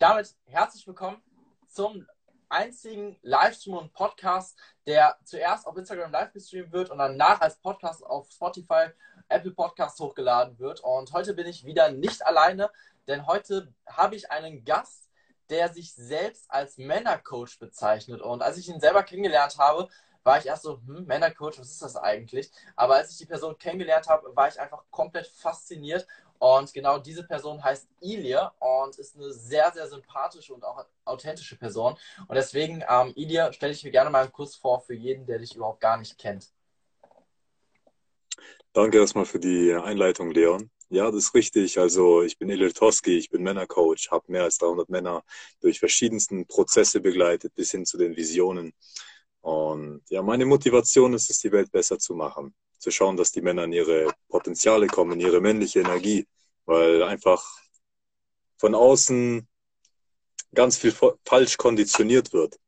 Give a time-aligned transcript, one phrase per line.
[0.00, 1.22] damit herzlich willkommen
[1.68, 2.06] zum
[2.48, 8.02] einzigen Livestream und Podcast, der zuerst auf Instagram live gestreamt wird und danach als Podcast
[8.02, 8.86] auf Spotify,
[9.28, 10.80] Apple Podcasts hochgeladen wird.
[10.80, 12.70] Und heute bin ich wieder nicht alleine,
[13.08, 15.10] denn heute habe ich einen Gast,
[15.50, 18.22] der sich selbst als Männercoach bezeichnet.
[18.22, 19.90] Und als ich ihn selber kennengelernt habe,
[20.22, 22.50] war ich erst so, hm, Männercoach, was ist das eigentlich?
[22.74, 26.06] Aber als ich die Person kennengelernt habe, war ich einfach komplett fasziniert.
[26.40, 31.56] Und genau diese Person heißt Ilir und ist eine sehr, sehr sympathische und auch authentische
[31.56, 31.98] Person.
[32.28, 35.38] Und deswegen, ähm, Ilir, stelle ich mir gerne mal einen Kuss vor für jeden, der
[35.38, 36.50] dich überhaupt gar nicht kennt.
[38.72, 40.70] Danke erstmal für die Einleitung, Leon.
[40.88, 41.78] Ja, das ist richtig.
[41.78, 45.22] Also ich bin Ilir Toski, ich bin Männercoach, habe mehr als 300 Männer
[45.60, 48.72] durch verschiedensten Prozesse begleitet, bis hin zu den Visionen.
[49.42, 52.54] Und ja, meine Motivation ist es, die Welt besser zu machen.
[52.80, 56.26] Zu schauen, dass die Männer in ihre Potenziale kommen, in ihre männliche Energie,
[56.64, 57.44] weil einfach
[58.58, 59.46] von außen
[60.54, 60.92] ganz viel
[61.24, 62.58] falsch konditioniert wird.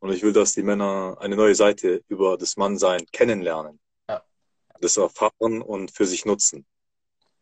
[0.00, 3.78] Und ich will, dass die Männer eine neue Seite über das Mannsein kennenlernen.
[4.08, 4.22] Ja.
[4.80, 6.66] Das erfahren und für sich nutzen.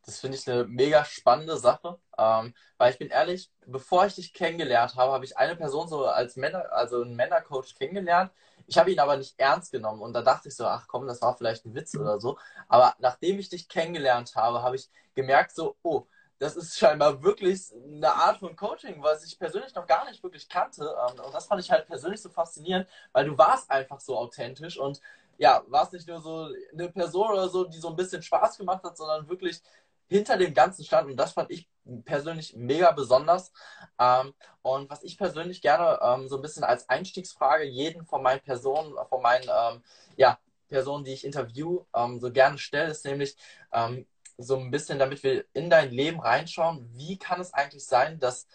[0.09, 4.33] Das finde ich eine mega spannende Sache, ähm, weil ich bin ehrlich, bevor ich dich
[4.33, 8.33] kennengelernt habe, habe ich eine Person so als Männer, also einen Männercoach kennengelernt.
[8.67, 11.21] Ich habe ihn aber nicht ernst genommen und da dachte ich so, ach komm, das
[11.21, 12.39] war vielleicht ein Witz oder so.
[12.69, 16.07] Aber nachdem ich dich kennengelernt habe, habe ich gemerkt so, oh,
[16.39, 20.49] das ist scheinbar wirklich eine Art von Coaching, was ich persönlich noch gar nicht wirklich
[20.49, 20.85] kannte.
[20.85, 24.79] Ähm, und das fand ich halt persönlich so faszinierend, weil du warst einfach so authentisch
[24.79, 25.03] und
[25.37, 28.83] ja, warst nicht nur so eine Person oder so, die so ein bisschen Spaß gemacht
[28.83, 29.63] hat, sondern wirklich
[30.09, 31.69] hinter dem Ganzen stand und das fand ich
[32.05, 33.53] persönlich mega besonders.
[33.99, 38.41] Ähm, und was ich persönlich gerne ähm, so ein bisschen als Einstiegsfrage jeden von meinen
[38.41, 39.83] Personen, von meinen ähm,
[40.17, 43.37] ja, Personen, die ich interview, ähm, so gerne stelle, ist nämlich
[43.73, 44.07] ähm,
[44.37, 48.47] so ein bisschen, damit wir in dein Leben reinschauen, wie kann es eigentlich sein, dass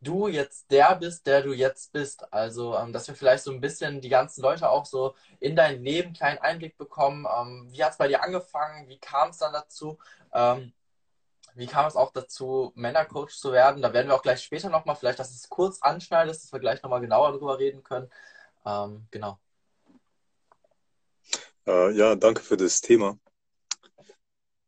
[0.00, 2.32] du jetzt der bist, der du jetzt bist.
[2.32, 5.82] Also, ähm, dass wir vielleicht so ein bisschen die ganzen Leute auch so in dein
[5.82, 7.26] Leben einen kleinen Einblick bekommen.
[7.26, 8.88] Ähm, wie hat es bei dir angefangen?
[8.88, 9.98] Wie kam es dann dazu?
[10.32, 10.72] Ähm,
[11.54, 13.80] wie kam es auch dazu, Männercoach zu werden?
[13.80, 16.82] Da werden wir auch gleich später nochmal, vielleicht, dass es kurz anschneidest, dass wir gleich
[16.82, 18.10] nochmal genauer darüber reden können.
[18.66, 19.38] Ähm, genau.
[21.66, 23.18] Äh, ja, danke für das Thema.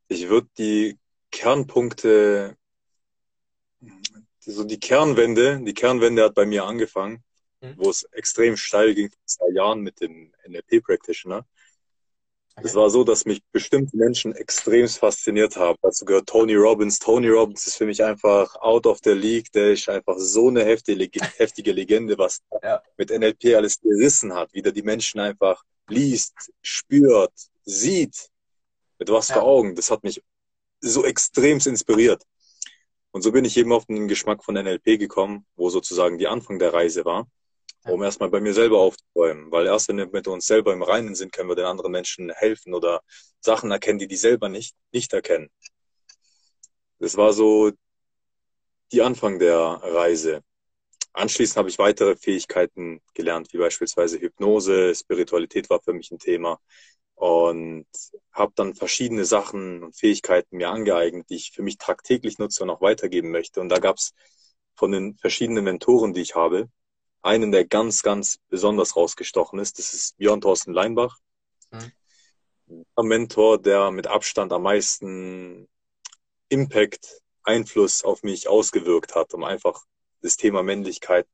[0.08, 0.98] Ich würde die
[1.30, 2.56] Kernpunkte
[4.48, 7.22] so die Kernwende, die Kernwende hat bei mir angefangen,
[7.60, 7.74] mhm.
[7.76, 11.46] wo es extrem steil ging vor zwei Jahren mit dem NLP-Practitioner.
[12.56, 12.66] Okay.
[12.66, 15.78] Es war so, dass mich bestimmte Menschen extrem fasziniert haben.
[15.80, 16.98] Dazu gehört Tony Robbins.
[16.98, 19.52] Tony Robbins ist für mich einfach out of the league.
[19.52, 22.82] Der ist einfach so eine heftige, heftige Legende, was ja.
[22.96, 24.52] mit NLP alles gerissen hat.
[24.54, 27.32] Wie der die Menschen einfach liest, spürt,
[27.64, 28.28] sieht.
[28.98, 29.36] Mit was ja.
[29.36, 29.76] für Augen.
[29.76, 30.20] Das hat mich
[30.80, 32.24] so extrem inspiriert.
[33.18, 36.60] Und so bin ich eben auf den Geschmack von NLP gekommen, wo sozusagen die Anfang
[36.60, 37.26] der Reise war,
[37.84, 39.50] um erstmal bei mir selber aufzuräumen.
[39.50, 42.30] Weil erst wenn wir mit uns selber im Reinen sind, können wir den anderen Menschen
[42.30, 43.02] helfen oder
[43.40, 45.50] Sachen erkennen, die die selber nicht, nicht erkennen.
[47.00, 47.72] Das war so
[48.92, 50.44] die Anfang der Reise.
[51.12, 56.60] Anschließend habe ich weitere Fähigkeiten gelernt, wie beispielsweise Hypnose, Spiritualität war für mich ein Thema
[57.18, 57.86] und
[58.32, 62.70] habe dann verschiedene Sachen und Fähigkeiten mir angeeignet, die ich für mich tagtäglich nutze und
[62.70, 63.60] auch weitergeben möchte.
[63.60, 64.12] Und da gab es
[64.76, 66.68] von den verschiedenen Mentoren, die ich habe,
[67.20, 69.80] einen, der ganz, ganz besonders rausgestochen ist.
[69.80, 71.18] Das ist Björn Thorsten Leinbach.
[71.72, 71.92] Mhm.
[72.94, 75.68] Ein Mentor, der mit Abstand am meisten
[76.48, 79.82] Impact, Einfluss auf mich ausgewirkt hat, um einfach
[80.20, 81.26] das Thema Männlichkeit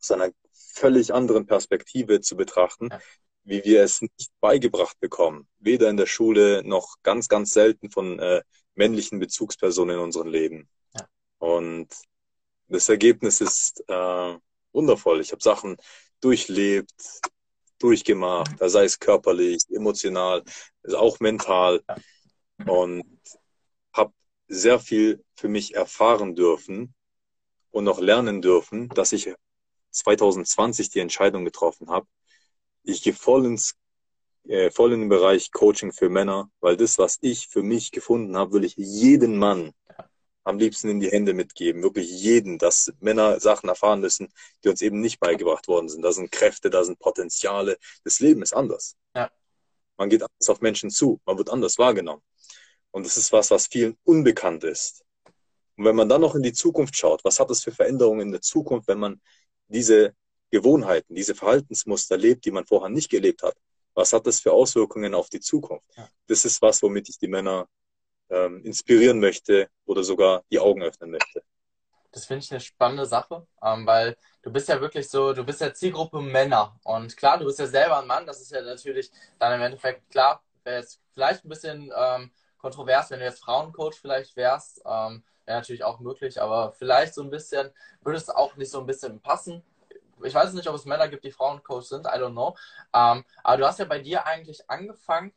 [0.00, 2.98] aus einer völlig anderen Perspektive zu betrachten, ja
[3.44, 5.46] wie wir es nicht beigebracht bekommen.
[5.58, 8.42] Weder in der Schule noch ganz, ganz selten von äh,
[8.74, 10.68] männlichen Bezugspersonen in unserem Leben.
[10.94, 11.06] Ja.
[11.38, 11.88] Und
[12.68, 14.38] das Ergebnis ist äh,
[14.72, 15.20] wundervoll.
[15.20, 15.76] Ich habe Sachen
[16.20, 16.92] durchlebt,
[17.78, 20.42] durchgemacht, da sei es körperlich, emotional,
[20.82, 21.82] also auch mental.
[21.88, 22.66] Ja.
[22.66, 23.04] Und
[23.92, 24.12] habe
[24.48, 26.94] sehr viel für mich erfahren dürfen
[27.70, 29.34] und noch lernen dürfen, dass ich
[29.90, 32.06] 2020 die Entscheidung getroffen habe,
[32.84, 33.74] ich gehe voll ins
[34.46, 38.36] äh, voll in den Bereich Coaching für Männer, weil das, was ich für mich gefunden
[38.36, 39.72] habe, will ich jeden Mann
[40.44, 41.82] am liebsten in die Hände mitgeben.
[41.82, 44.28] Wirklich jeden, dass Männer Sachen erfahren müssen,
[44.62, 46.02] die uns eben nicht beigebracht worden sind.
[46.02, 47.78] Da sind Kräfte, da sind Potenziale.
[48.04, 48.96] Das Leben ist anders.
[49.16, 49.30] Ja.
[49.96, 52.22] Man geht anders auf Menschen zu, man wird anders wahrgenommen.
[52.90, 55.02] Und das ist was, was vielen unbekannt ist.
[55.76, 58.32] Und wenn man dann noch in die Zukunft schaut, was hat es für Veränderungen in
[58.32, 59.20] der Zukunft, wenn man
[59.68, 60.14] diese
[60.54, 63.56] Gewohnheiten, diese Verhaltensmuster lebt, die man vorher nicht gelebt hat,
[63.92, 65.88] was hat das für Auswirkungen auf die Zukunft?
[66.28, 67.66] Das ist was, womit ich die Männer
[68.30, 71.42] ähm, inspirieren möchte oder sogar die Augen öffnen möchte.
[72.12, 75.60] Das finde ich eine spannende Sache, ähm, weil du bist ja wirklich so, du bist
[75.60, 76.78] ja Zielgruppe Männer.
[76.84, 79.10] Und klar, du bist ja selber ein Mann, das ist ja natürlich
[79.40, 83.94] dann im Endeffekt klar, wäre jetzt vielleicht ein bisschen ähm, kontrovers, wenn du jetzt Frauencoach
[84.00, 84.82] vielleicht wärst.
[84.86, 88.80] Ähm, wäre natürlich auch möglich, aber vielleicht so ein bisschen, würde es auch nicht so
[88.80, 89.62] ein bisschen passen.
[90.22, 92.56] Ich weiß nicht, ob es Männer gibt, die Frauencoach sind, I don't know.
[92.94, 95.32] Ähm, aber du hast ja bei dir eigentlich angefangen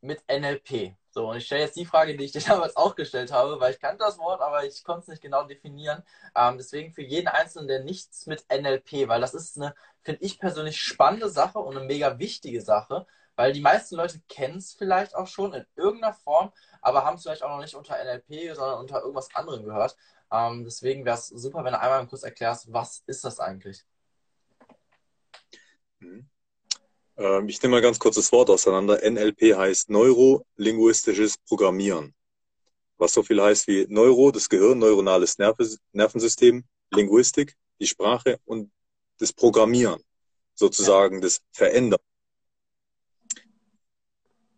[0.00, 0.96] mit NLP.
[1.10, 3.72] So, und ich stelle jetzt die Frage, die ich dir damals auch gestellt habe, weil
[3.72, 6.02] ich kannte das Wort, aber ich konnte es nicht genau definieren.
[6.34, 10.38] Ähm, deswegen für jeden Einzelnen, der nichts mit NLP, weil das ist eine, finde ich
[10.38, 15.14] persönlich, spannende Sache und eine mega wichtige Sache, weil die meisten Leute kennen es vielleicht
[15.14, 16.52] auch schon in irgendeiner Form,
[16.82, 19.96] aber haben es vielleicht auch noch nicht unter NLP, sondern unter irgendwas anderem gehört.
[20.30, 23.84] Ähm, deswegen wäre es super, wenn du einmal kurz erklärst, was ist das eigentlich?
[26.00, 26.28] Mhm.
[27.16, 29.00] Ähm, ich nehme mal ganz kurz das Wort auseinander.
[29.08, 32.14] NLP heißt Neurolinguistisches Programmieren.
[32.98, 38.70] Was so viel heißt wie Neuro, das Gehirn, neuronales Nervensystem, Linguistik, die Sprache und
[39.18, 40.02] das Programmieren,
[40.54, 42.00] sozusagen das Verändern.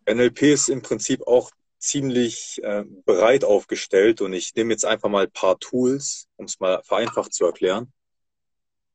[0.05, 5.25] NLP ist im Prinzip auch ziemlich äh, breit aufgestellt und ich nehme jetzt einfach mal
[5.25, 7.91] ein paar Tools, um es mal vereinfacht zu erklären.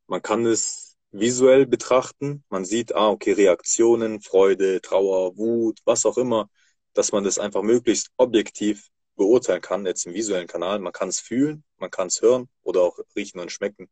[0.06, 2.44] Man kann es visuell betrachten.
[2.48, 6.50] Man sieht, ah, okay, Reaktionen, Freude, Trauer, Wut, was auch immer,
[6.92, 10.80] dass man das einfach möglichst objektiv beurteilen kann, jetzt im visuellen Kanal.
[10.80, 13.88] Man kann es fühlen, man kann es hören oder auch riechen und schmecken.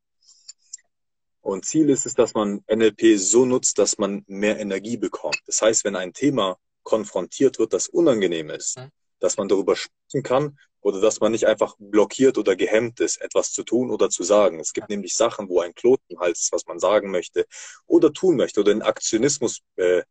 [1.40, 5.40] Und Ziel ist es, dass man NLP so nutzt, dass man mehr Energie bekommt.
[5.46, 8.90] Das heißt, wenn ein Thema konfrontiert wird, das unangenehm ist, mhm.
[9.20, 13.52] dass man darüber sprechen kann oder dass man nicht einfach blockiert oder gehemmt ist, etwas
[13.52, 14.60] zu tun oder zu sagen.
[14.60, 17.46] Es gibt nämlich Sachen, wo ein Kloten im Hals ist, was man sagen möchte
[17.86, 20.02] oder tun möchte oder in Aktionismus äh,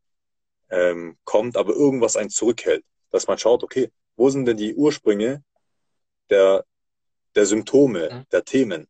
[0.69, 2.85] ähm, kommt, aber irgendwas einen zurückhält.
[3.11, 5.43] Dass man schaut, okay, wo sind denn die Ursprünge
[6.29, 6.65] der,
[7.35, 8.25] der Symptome, mhm.
[8.31, 8.87] der Themen?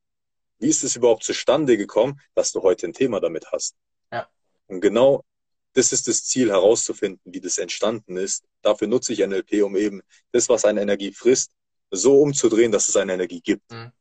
[0.60, 3.76] Wie ist es überhaupt zustande gekommen, dass du heute ein Thema damit hast?
[4.12, 4.30] Ja.
[4.68, 5.26] Und genau
[5.74, 8.44] das ist das Ziel herauszufinden, wie das entstanden ist.
[8.62, 10.02] Dafür nutze ich NLP, um eben
[10.32, 11.52] das, was eine Energie frisst,
[11.92, 13.70] so umzudrehen, dass es eine Energie gibt.
[13.72, 13.92] Mhm.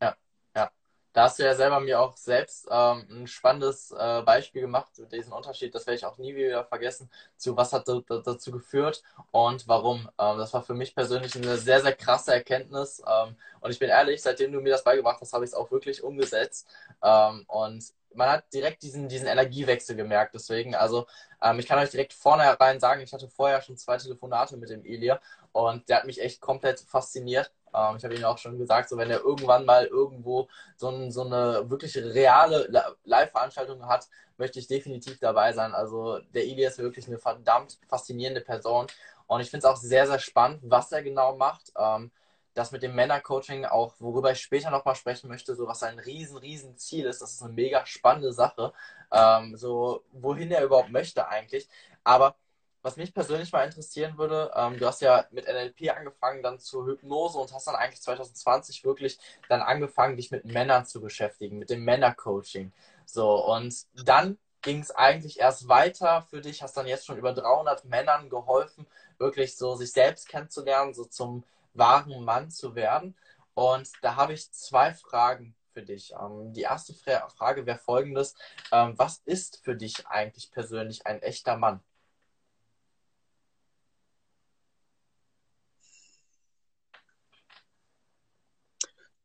[0.00, 0.16] Ja,
[0.54, 0.70] ja.
[1.12, 5.32] Da hast du ja selber mir auch selbst ähm, ein spannendes äh, Beispiel gemacht, diesen
[5.32, 10.08] Unterschied, das werde ich auch nie wieder vergessen, zu was hat dazu geführt und warum.
[10.18, 13.02] Ähm, das war für mich persönlich eine sehr, sehr krasse Erkenntnis.
[13.06, 15.70] Ähm, und ich bin ehrlich, seitdem du mir das beigebracht hast, habe ich es auch
[15.70, 16.68] wirklich umgesetzt.
[17.02, 20.34] Ähm, und man hat direkt diesen, diesen Energiewechsel gemerkt.
[20.34, 21.06] Deswegen, also
[21.42, 24.84] ähm, ich kann euch direkt vornherein sagen, ich hatte vorher schon zwei Telefonate mit dem
[24.84, 25.20] Elia
[25.52, 27.52] und der hat mich echt komplett fasziniert.
[27.74, 31.10] Ähm, ich habe ihm auch schon gesagt, so wenn er irgendwann mal irgendwo so, ein,
[31.10, 32.68] so eine wirklich reale
[33.04, 35.74] Live-Veranstaltung hat, möchte ich definitiv dabei sein.
[35.74, 38.86] Also der Elia ist wirklich eine verdammt faszinierende Person
[39.26, 41.72] und ich finde es auch sehr, sehr spannend, was er genau macht.
[41.76, 42.10] Ähm,
[42.54, 46.38] das mit dem Männercoaching auch, worüber ich später nochmal sprechen möchte, so was ein riesen,
[46.38, 47.22] riesen Ziel ist.
[47.22, 48.72] Das ist eine mega spannende Sache.
[49.12, 51.68] Ähm, so, wohin er überhaupt möchte eigentlich.
[52.04, 52.36] Aber
[52.82, 56.86] was mich persönlich mal interessieren würde, ähm, du hast ja mit NLP angefangen, dann zur
[56.86, 59.18] Hypnose und hast dann eigentlich 2020 wirklich
[59.48, 62.72] dann angefangen, dich mit Männern zu beschäftigen, mit dem Männercoaching.
[63.04, 67.32] So, und dann ging es eigentlich erst weiter für dich, hast dann jetzt schon über
[67.32, 68.86] 300 Männern geholfen,
[69.18, 71.44] wirklich so sich selbst kennenzulernen, so zum
[71.78, 73.16] wahren Mann zu werden.
[73.54, 76.12] Und da habe ich zwei Fragen für dich.
[76.20, 78.34] Ähm, die erste Frage wäre folgendes.
[78.72, 81.80] Ähm, was ist für dich eigentlich persönlich ein echter Mann?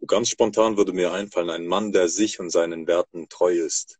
[0.05, 3.99] Ganz spontan würde mir einfallen, ein Mann, der sich und seinen Werten treu ist.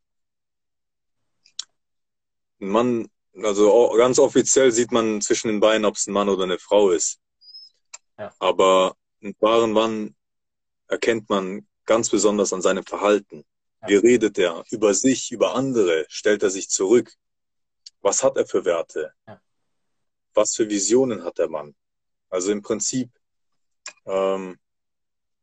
[2.60, 3.10] Ein Mann,
[3.42, 6.89] also ganz offiziell sieht man zwischen den Beinen, ob es ein Mann oder eine Frau
[6.89, 7.23] ist.
[8.17, 8.34] Ja.
[8.39, 10.15] Aber einen wahren Mann
[10.88, 13.46] erkennt man ganz besonders an seinem Verhalten.
[13.82, 13.89] Ja.
[13.89, 16.05] Wie redet er über sich, über andere?
[16.10, 17.13] Stellt er sich zurück?
[18.01, 19.13] Was hat er für Werte?
[19.27, 19.41] Ja.
[20.34, 21.75] Was für Visionen hat der Mann?
[22.29, 23.10] Also im Prinzip,
[24.05, 24.58] ähm,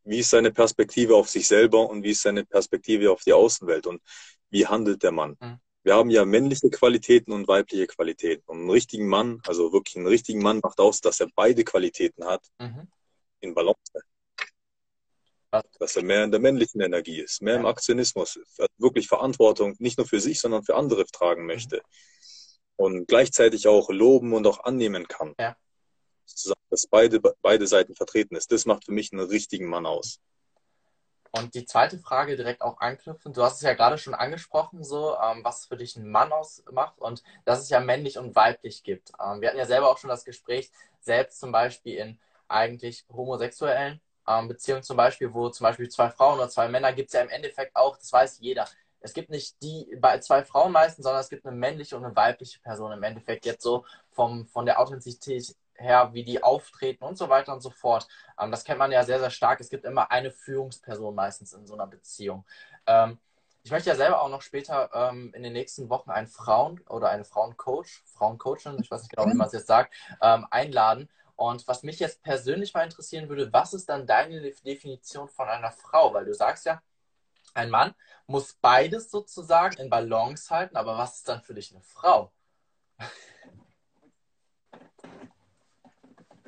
[0.05, 3.87] wie ist seine Perspektive auf sich selber und wie ist seine Perspektive auf die Außenwelt
[3.87, 4.03] und
[4.51, 5.37] wie handelt der Mann?
[5.41, 8.43] Mhm wir haben ja männliche Qualitäten und weibliche Qualitäten.
[8.47, 12.25] Und einen richtigen Mann, also wirklich einen richtigen Mann macht aus, dass er beide Qualitäten
[12.25, 12.89] hat mhm.
[13.41, 13.81] in Balance.
[15.79, 17.61] Dass er mehr in der männlichen Energie ist, mehr ja.
[17.61, 18.39] im Aktionismus,
[18.79, 21.77] wirklich Verantwortung nicht nur für sich, sondern für andere tragen möchte.
[21.77, 21.81] Mhm.
[22.77, 25.35] Und gleichzeitig auch loben und auch annehmen kann.
[25.39, 25.57] Ja.
[26.71, 28.53] Dass beide, beide Seiten vertreten ist.
[28.53, 30.21] Das macht für mich einen richtigen Mann aus.
[31.33, 33.33] Und die zweite Frage direkt auch anknüpfen.
[33.33, 36.99] Du hast es ja gerade schon angesprochen, so ähm, was für dich ein Mann ausmacht
[36.99, 39.13] und dass es ja männlich und weiblich gibt.
[39.21, 40.71] Ähm, wir hatten ja selber auch schon das Gespräch,
[41.01, 42.19] selbst zum Beispiel in
[42.49, 47.09] eigentlich homosexuellen ähm, Beziehungen zum Beispiel, wo zum Beispiel zwei Frauen oder zwei Männer gibt
[47.09, 48.69] es ja im Endeffekt auch, das weiß jeder.
[49.01, 52.15] Es gibt nicht die bei zwei Frauen meistens, sondern es gibt eine männliche und eine
[52.15, 57.17] weibliche Person im Endeffekt jetzt so vom, von der Authentizität her, wie die auftreten und
[57.17, 58.07] so weiter und so fort.
[58.39, 59.61] Ähm, das kennt man ja sehr, sehr stark.
[59.61, 62.45] Es gibt immer eine Führungsperson meistens in so einer Beziehung.
[62.87, 63.19] Ähm,
[63.63, 67.11] ich möchte ja selber auch noch später ähm, in den nächsten Wochen einen Frauen- oder
[67.11, 71.11] eine Frauencoach, Frauencoachin, ich weiß nicht genau, wie man es jetzt sagt, ähm, einladen.
[71.37, 75.73] Und was mich jetzt persönlich mal interessieren würde, was ist dann deine Definition von einer
[75.73, 76.13] Frau?
[76.13, 76.83] Weil du sagst ja,
[77.55, 77.95] ein Mann
[78.27, 82.31] muss beides sozusagen in Balance halten, aber was ist dann für dich eine Frau?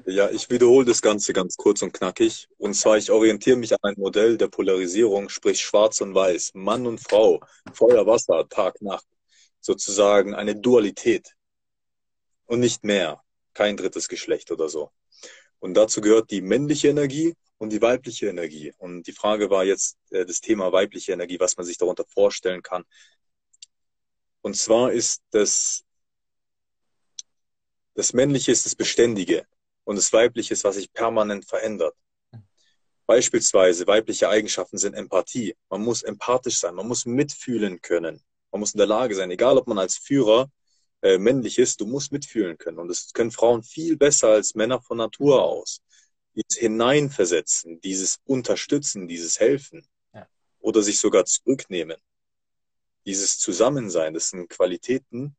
[0.07, 2.49] Ja, ich wiederhole das Ganze ganz kurz und knackig.
[2.59, 6.87] Und zwar, ich orientiere mich an ein Modell der Polarisierung, sprich Schwarz und Weiß, Mann
[6.87, 7.41] und Frau,
[7.73, 9.07] Feuer, Wasser, Tag, Nacht.
[9.61, 11.35] Sozusagen eine Dualität.
[12.47, 13.23] Und nicht mehr.
[13.55, 14.91] Kein drittes Geschlecht oder so.
[15.61, 18.73] Und dazu gehört die männliche Energie und die weibliche Energie.
[18.79, 22.63] Und die Frage war jetzt äh, das Thema weibliche Energie, was man sich darunter vorstellen
[22.63, 22.85] kann.
[24.41, 25.85] Und zwar ist das,
[27.95, 29.47] das Männliche ist das Beständige
[29.85, 31.95] und das Weibliche ist, was sich permanent verändert.
[33.07, 35.57] Beispielsweise weibliche Eigenschaften sind Empathie.
[35.69, 38.23] Man muss empathisch sein, man muss mitfühlen können.
[38.53, 40.51] Man muss in der Lage sein, egal ob man als Führer
[41.03, 42.79] äh, männlich ist, du musst mitfühlen können.
[42.79, 45.83] Und das können Frauen viel besser als Männer von Natur aus.
[46.35, 50.27] Dieses Hineinversetzen, dieses Unterstützen, dieses Helfen ja.
[50.61, 51.97] oder sich sogar zurücknehmen.
[53.05, 55.37] Dieses Zusammensein, das sind Qualitäten,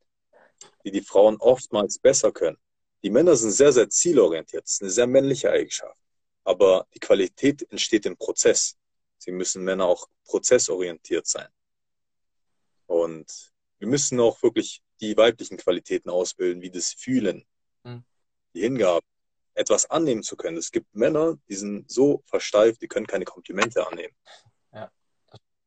[0.83, 2.57] die die Frauen oftmals besser können.
[3.03, 4.63] Die Männer sind sehr, sehr zielorientiert.
[4.63, 6.00] Das ist eine sehr männliche Eigenschaft.
[6.43, 8.77] Aber die Qualität entsteht im Prozess.
[9.17, 11.48] Sie müssen Männer auch prozessorientiert sein.
[12.86, 17.45] Und wir müssen auch wirklich die weiblichen Qualitäten ausbilden, wie das Fühlen,
[17.83, 18.03] mhm.
[18.53, 19.05] die Hingabe,
[19.55, 20.57] etwas annehmen zu können.
[20.57, 24.15] Es gibt Männer, die sind so versteift, die können keine Komplimente annehmen.
[24.74, 24.91] Ja.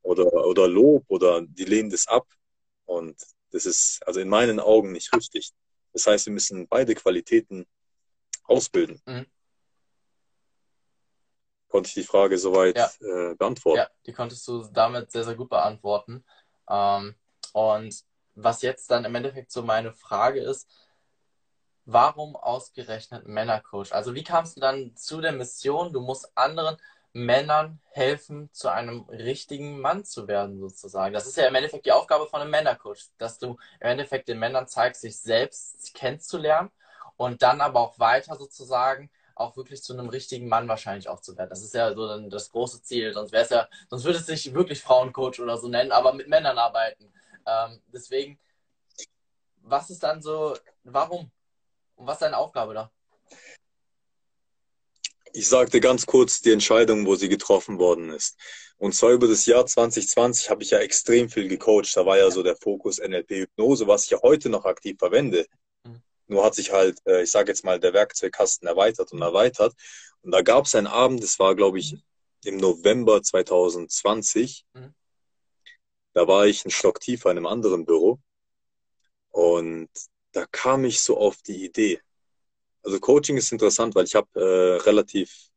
[0.03, 2.27] Oder, oder Lob oder die lehnen das ab.
[2.85, 5.53] Und das ist also in meinen Augen nicht richtig.
[5.97, 7.67] Das heißt, wir müssen beide Qualitäten
[8.45, 9.01] ausbilden.
[9.07, 9.25] Mhm.
[11.69, 12.91] Konnte ich die Frage soweit ja.
[13.01, 13.79] äh, beantworten?
[13.79, 16.23] Ja, die konntest du damit sehr, sehr gut beantworten.
[16.69, 17.15] Ähm,
[17.55, 20.69] und was jetzt dann im Endeffekt so meine Frage ist,
[21.87, 23.93] warum ausgerechnet Männercoach?
[23.93, 26.77] Also wie kamst du dann zu der Mission, du musst anderen
[27.17, 31.15] Männern helfen, zu einem richtigen Mann zu werden, sozusagen.
[31.15, 34.39] Das ist ja im Endeffekt die Aufgabe von einem Männercoach, dass du im Endeffekt den
[34.39, 36.71] Männern zeigst, sich selbst kennenzulernen
[37.17, 41.37] und dann aber auch weiter sozusagen auch wirklich zu einem richtigen Mann wahrscheinlich auch zu
[41.37, 41.51] werden.
[41.51, 43.13] Das ist ja so dann das große Ziel.
[43.13, 46.29] Sonst wäre es ja, sonst würde es sich wirklich Frauencoach oder so nennen, aber mit
[46.29, 47.13] Männern arbeiten.
[47.47, 48.39] Ähm, deswegen,
[49.63, 51.31] was ist dann so, warum?
[51.97, 52.91] Und was ist deine Aufgabe da?
[55.37, 58.39] Ich sagte ganz kurz die Entscheidung, wo sie getroffen worden ist.
[58.79, 61.95] Und zwar über das Jahr 2020 habe ich ja extrem viel gecoacht.
[61.95, 65.45] Da war ja so der Fokus NLP-Hypnose, was ich ja heute noch aktiv verwende.
[65.85, 66.01] Mhm.
[66.29, 69.75] Nur hat sich halt, äh, ich sage jetzt mal, der Werkzeugkasten erweitert und erweitert.
[70.23, 71.99] Und da gab es einen Abend, das war, glaube ich,
[72.47, 74.65] im November 2020.
[74.73, 74.95] Mhm.
[76.15, 78.21] Da war ich einen Stock tiefer in einem anderen Büro.
[79.29, 79.91] Und
[80.33, 82.01] da kam ich so auf die Idee.
[82.87, 85.51] Also Coaching ist interessant, weil ich habe äh, relativ,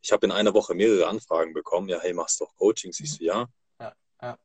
[0.00, 1.86] ich habe in einer Woche mehrere Anfragen bekommen.
[1.90, 2.98] Ja, hey, machst du auch Coachings?
[3.00, 3.46] Ich so, ja.
[3.78, 4.38] ja, ja.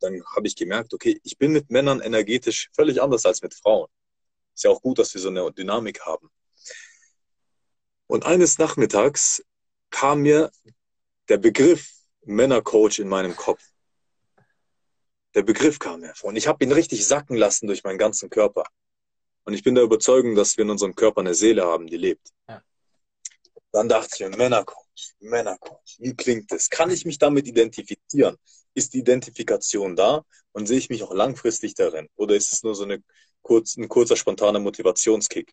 [0.00, 3.88] Dann habe ich gemerkt, okay, ich bin mit Männern energetisch völlig anders als mit Frauen.
[4.54, 6.30] Ist ja auch gut, dass wir so eine Dynamik haben.
[8.06, 9.44] Und eines Nachmittags
[9.90, 10.50] kam mir
[11.28, 11.92] der Begriff
[12.22, 13.62] Männercoach in meinem Kopf.
[15.34, 16.30] Der Begriff kam mir vor.
[16.30, 18.64] Und ich habe ihn richtig sacken lassen durch meinen ganzen Körper.
[19.44, 22.28] Und ich bin der Überzeugung, dass wir in unserem Körper eine Seele haben, die lebt.
[22.48, 22.62] Ja.
[23.72, 26.70] Dann dachte ich mir, Männercoach, Männercoach, wie klingt das?
[26.70, 28.36] Kann ich mich damit identifizieren?
[28.74, 32.08] Ist die Identifikation da und sehe ich mich auch langfristig darin?
[32.16, 33.02] Oder ist es nur so eine
[33.42, 35.52] kurz, ein kurzer, spontaner Motivationskick?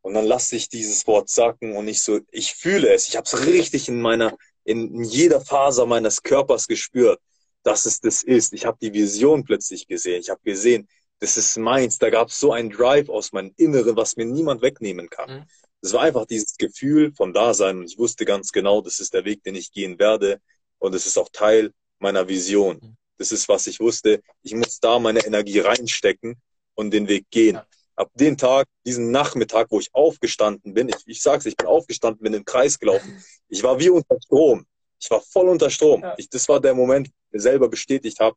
[0.00, 3.08] Und dann lasse ich dieses Wort sacken und ich so, ich fühle es.
[3.08, 7.20] Ich habe es richtig in meiner, in jeder Faser meines Körpers gespürt,
[7.62, 8.52] dass es das ist.
[8.52, 10.20] Ich habe die Vision plötzlich gesehen.
[10.20, 10.88] Ich habe gesehen,
[11.20, 11.98] das ist meins.
[11.98, 15.40] Da gab es so einen Drive aus meinem Inneren, was mir niemand wegnehmen kann.
[15.40, 15.44] Mhm.
[15.80, 19.24] Es war einfach dieses Gefühl von Dasein und ich wusste ganz genau, das ist der
[19.24, 20.40] Weg, den ich gehen werde
[20.78, 22.78] und es ist auch Teil meiner Vision.
[22.82, 22.96] Mhm.
[23.16, 24.22] Das ist, was ich wusste.
[24.42, 26.40] Ich muss da meine Energie reinstecken
[26.74, 27.56] und den Weg gehen.
[27.56, 27.66] Ja.
[27.96, 32.22] Ab dem Tag, diesen Nachmittag, wo ich aufgestanden bin, ich, ich sag's, ich bin aufgestanden,
[32.22, 33.20] bin im Kreis gelaufen.
[33.48, 34.64] Ich war wie unter Strom.
[35.00, 36.02] Ich war voll unter Strom.
[36.02, 36.14] Ja.
[36.16, 38.36] Ich, das war der Moment, wo ich mir selber bestätigt habe,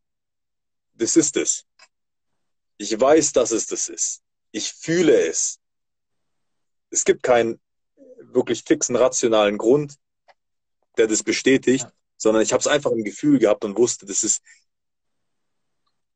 [0.93, 1.65] das ist es.
[2.81, 4.23] Ich weiß, dass es das ist.
[4.51, 5.59] Ich fühle es.
[6.89, 7.61] Es gibt keinen
[8.17, 9.97] wirklich fixen, rationalen Grund,
[10.97, 11.93] der das bestätigt, ja.
[12.17, 14.41] sondern ich habe es einfach im Gefühl gehabt und wusste, das ist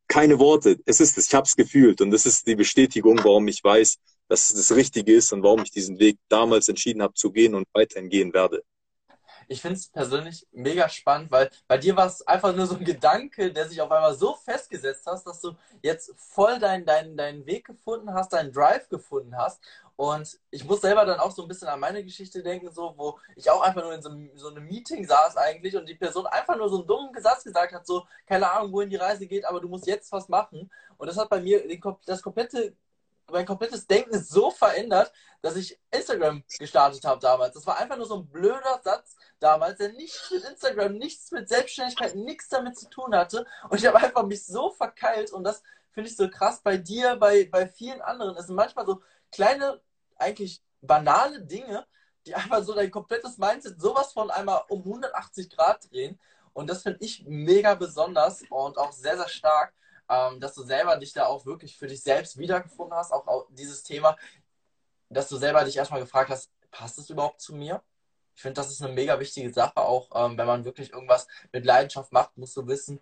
[0.08, 0.80] keine Worte.
[0.86, 1.28] Es ist es.
[1.28, 4.76] Ich habe es gefühlt und das ist die Bestätigung, warum ich weiß, dass es das
[4.76, 8.34] Richtige ist und warum ich diesen Weg damals entschieden habe zu gehen und weiterhin gehen
[8.34, 8.64] werde.
[9.48, 12.84] Ich finde es persönlich mega spannend, weil bei dir war es einfach nur so ein
[12.84, 17.46] Gedanke, der sich auf einmal so festgesetzt hast, dass du jetzt voll deinen dein, dein
[17.46, 19.62] Weg gefunden hast, deinen Drive gefunden hast.
[19.98, 23.18] Und ich muss selber dann auch so ein bisschen an meine Geschichte denken, so, wo
[23.36, 26.58] ich auch einfach nur in so, so einem Meeting saß eigentlich und die Person einfach
[26.58, 29.62] nur so einen dummen Satz gesagt hat, so, keine Ahnung, wohin die Reise geht, aber
[29.62, 30.70] du musst jetzt was machen.
[30.98, 32.76] Und das hat bei mir den, das komplette
[33.32, 37.54] mein komplettes Denken ist so verändert, dass ich Instagram gestartet habe damals.
[37.54, 41.50] Das war einfach nur so ein blöder Satz damals, der nichts mit Instagram, nichts mit
[41.50, 43.46] Selbstständigkeit, nichts damit zu tun hatte.
[43.70, 47.16] Und ich habe einfach mich so verkeilt und das finde ich so krass bei dir,
[47.16, 48.36] bei, bei vielen anderen.
[48.38, 49.02] Es sind manchmal so
[49.32, 49.82] kleine,
[50.18, 51.86] eigentlich banale Dinge,
[52.26, 56.20] die einfach so dein komplettes Mindset sowas von einmal um 180 Grad drehen.
[56.54, 59.74] Und das finde ich mega besonders und auch sehr, sehr stark
[60.10, 63.48] ähm, dass du selber dich da auch wirklich für dich selbst wiedergefunden hast, auch, auch
[63.52, 64.18] dieses Thema,
[65.10, 67.82] dass du selber dich erstmal gefragt hast, passt es überhaupt zu mir?
[68.36, 71.66] Ich finde, das ist eine mega wichtige Sache, auch ähm, wenn man wirklich irgendwas mit
[71.66, 73.00] Leidenschaft macht, musst du wissen,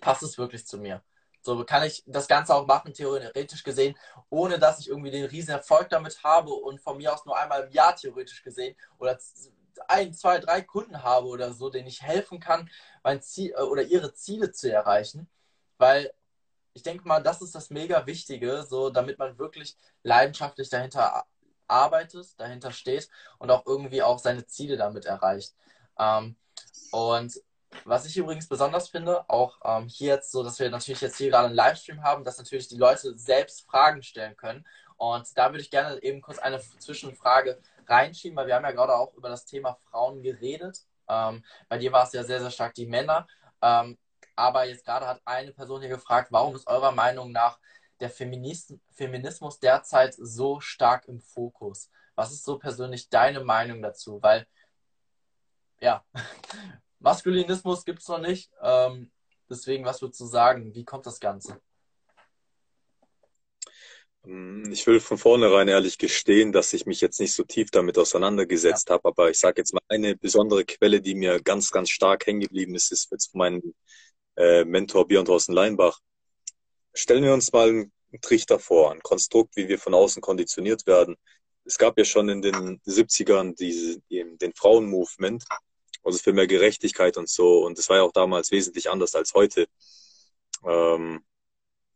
[0.00, 1.02] passt es wirklich zu mir?
[1.42, 3.96] So kann ich das Ganze auch machen, theoretisch gesehen,
[4.28, 7.64] ohne dass ich irgendwie den riesen Erfolg damit habe und von mir aus nur einmal
[7.64, 9.18] im Jahr theoretisch gesehen oder
[9.88, 12.68] ein, zwei, drei Kunden habe oder so, denen ich helfen kann,
[13.02, 15.28] mein Ziel äh, oder ihre Ziele zu erreichen.
[15.80, 16.12] Weil
[16.74, 21.24] ich denke mal, das ist das mega Wichtige, so damit man wirklich leidenschaftlich dahinter
[21.66, 23.08] arbeitet, dahinter steht
[23.38, 25.54] und auch irgendwie auch seine Ziele damit erreicht.
[25.98, 26.36] Ähm,
[26.92, 27.40] und
[27.84, 31.30] was ich übrigens besonders finde, auch ähm, hier jetzt so, dass wir natürlich jetzt hier
[31.30, 34.66] gerade einen Livestream haben, dass natürlich die Leute selbst Fragen stellen können.
[34.96, 38.94] Und da würde ich gerne eben kurz eine Zwischenfrage reinschieben, weil wir haben ja gerade
[38.94, 40.80] auch über das Thema Frauen geredet.
[41.08, 43.26] Ähm, bei dir war es ja sehr, sehr stark die Männer.
[43.62, 43.96] Ähm,
[44.40, 47.58] aber jetzt gerade hat eine Person hier gefragt, warum ist eurer Meinung nach
[48.00, 51.90] der Feminismus derzeit so stark im Fokus?
[52.14, 54.22] Was ist so persönlich deine Meinung dazu?
[54.22, 54.46] Weil,
[55.80, 56.04] ja,
[56.98, 58.50] Maskulinismus gibt es noch nicht.
[58.62, 59.10] Ähm,
[59.48, 60.74] deswegen, was würdest du sagen?
[60.74, 61.60] Wie kommt das Ganze?
[64.24, 67.96] Hm, ich will von vornherein ehrlich gestehen, dass ich mich jetzt nicht so tief damit
[67.96, 68.94] auseinandergesetzt ja.
[68.94, 72.40] habe, aber ich sage jetzt mal eine besondere Quelle, die mir ganz, ganz stark hängen
[72.40, 73.74] geblieben ist, ist jetzt von meinem
[74.36, 76.00] äh, Mentor Björn Thorsten Leinbach.
[76.92, 81.16] Stellen wir uns mal einen Trichter vor, ein Konstrukt, wie wir von außen konditioniert werden.
[81.64, 85.44] Es gab ja schon in den 70ern diese, den Frauenmovement,
[86.02, 87.64] also für mehr Gerechtigkeit und so.
[87.64, 89.66] Und das war ja auch damals wesentlich anders als heute.
[90.66, 91.24] Ähm,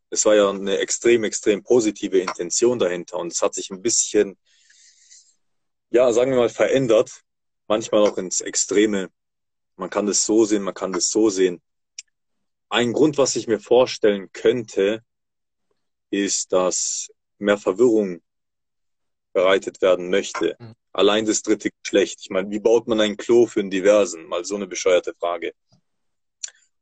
[0.09, 4.37] es war ja eine extrem, extrem positive Intention dahinter und es hat sich ein bisschen,
[5.89, 7.21] ja, sagen wir mal, verändert.
[7.67, 9.09] Manchmal auch ins Extreme.
[9.75, 11.61] Man kann das so sehen, man kann das so sehen.
[12.69, 15.03] Ein Grund, was ich mir vorstellen könnte,
[16.09, 18.21] ist, dass mehr Verwirrung
[19.33, 20.55] bereitet werden möchte.
[20.59, 20.73] Mhm.
[20.93, 22.19] Allein das dritte Geschlecht.
[22.21, 24.25] Ich meine, wie baut man ein Klo für einen Diversen?
[24.25, 25.53] Mal so eine bescheuerte Frage.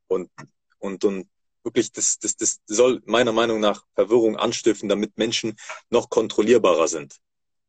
[0.06, 0.30] Und,
[0.78, 1.28] und, und
[1.64, 5.56] wirklich, das, das, das soll meiner Meinung nach Verwirrung anstiften, damit Menschen
[5.90, 7.16] noch kontrollierbarer sind,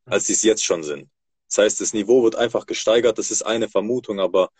[0.05, 0.13] mhm.
[0.13, 1.09] als sie es jetzt schon sind.
[1.47, 3.17] Das heißt, das Niveau wird einfach gesteigert.
[3.17, 4.51] Das ist eine Vermutung, aber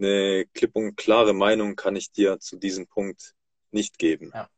[0.00, 3.34] eine klipp und klare Meinung kann ich dir zu diesem Punkt
[3.70, 4.30] nicht geben.
[4.34, 4.48] Ja.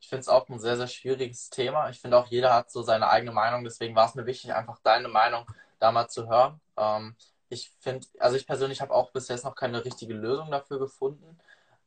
[0.00, 1.90] Ich finde es auch ein sehr, sehr schwieriges Thema.
[1.90, 3.64] Ich finde auch, jeder hat so seine eigene Meinung.
[3.64, 5.44] Deswegen war es mir wichtig, einfach deine Meinung
[5.78, 6.60] da mal zu hören.
[6.76, 7.16] Ähm,
[7.48, 11.38] ich finde, also ich persönlich habe auch bis jetzt noch keine richtige Lösung dafür gefunden,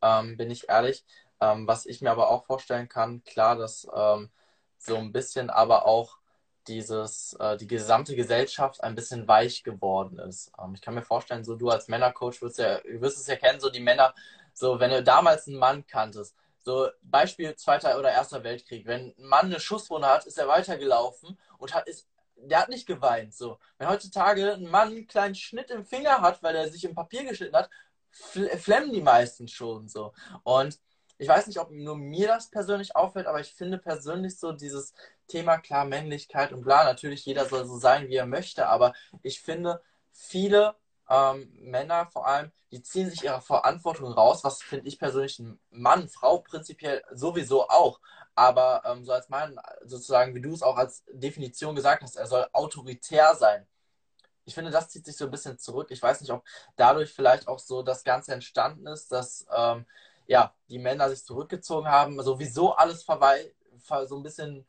[0.01, 1.05] ähm, bin ich ehrlich.
[1.39, 4.29] Ähm, was ich mir aber auch vorstellen kann, klar, dass ähm,
[4.77, 6.17] so ein bisschen aber auch
[6.67, 10.51] dieses, äh, die gesamte Gesellschaft ein bisschen weich geworden ist.
[10.61, 13.59] Ähm, ich kann mir vorstellen, so du als Männercoach wirst ja, wirst es ja kennen,
[13.59, 14.13] so die Männer,
[14.53, 19.25] so wenn du damals einen Mann kanntest, so Beispiel Zweiter oder Erster Weltkrieg, wenn ein
[19.25, 23.33] Mann eine Schusswunde hat, ist er weitergelaufen und hat, ist, der hat nicht geweint.
[23.33, 23.59] So.
[23.77, 27.23] Wenn heutzutage ein Mann einen kleinen Schnitt im Finger hat, weil er sich im Papier
[27.23, 27.69] geschnitten hat,
[28.11, 30.13] flemmen die meisten schon so.
[30.43, 30.79] Und
[31.17, 34.93] ich weiß nicht, ob nur mir das persönlich auffällt, aber ich finde persönlich so dieses
[35.31, 39.41] Thema klar Männlichkeit und bla, natürlich jeder soll so sein, wie er möchte, aber ich
[39.41, 40.75] finde, viele
[41.09, 45.59] ähm, Männer vor allem, die ziehen sich ihrer Verantwortung raus, was finde ich persönlich ein
[45.69, 47.99] Mann, Frau prinzipiell sowieso auch.
[48.33, 52.27] Aber ähm, so als Mann, sozusagen, wie du es auch als Definition gesagt hast, er
[52.27, 53.67] soll autoritär sein.
[54.45, 55.91] Ich finde, das zieht sich so ein bisschen zurück.
[55.91, 56.45] Ich weiß nicht, ob
[56.77, 59.85] dadurch vielleicht auch so das Ganze entstanden ist, dass ähm,
[60.27, 64.65] ja, die Männer sich zurückgezogen haben, sowieso alles so ein bisschen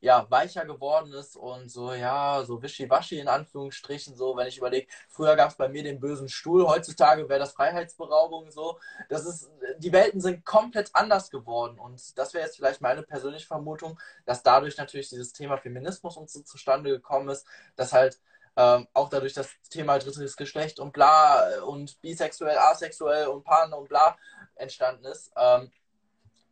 [0.00, 4.86] ja, weicher geworden ist und so, ja, so wischiwaschi in Anführungsstrichen, so, wenn ich überlege,
[5.08, 9.50] früher gab es bei mir den bösen Stuhl, heutzutage wäre das Freiheitsberaubung, so, das ist,
[9.78, 14.42] die Welten sind komplett anders geworden und das wäre jetzt vielleicht meine persönliche Vermutung, dass
[14.42, 18.20] dadurch natürlich dieses Thema Feminismus uns so zustande gekommen ist, dass halt
[18.56, 23.88] ähm, auch dadurch das Thema drittes Geschlecht und bla und bisexuell, asexuell und pan und
[23.88, 24.16] bla
[24.56, 25.30] entstanden ist.
[25.36, 25.70] Ähm,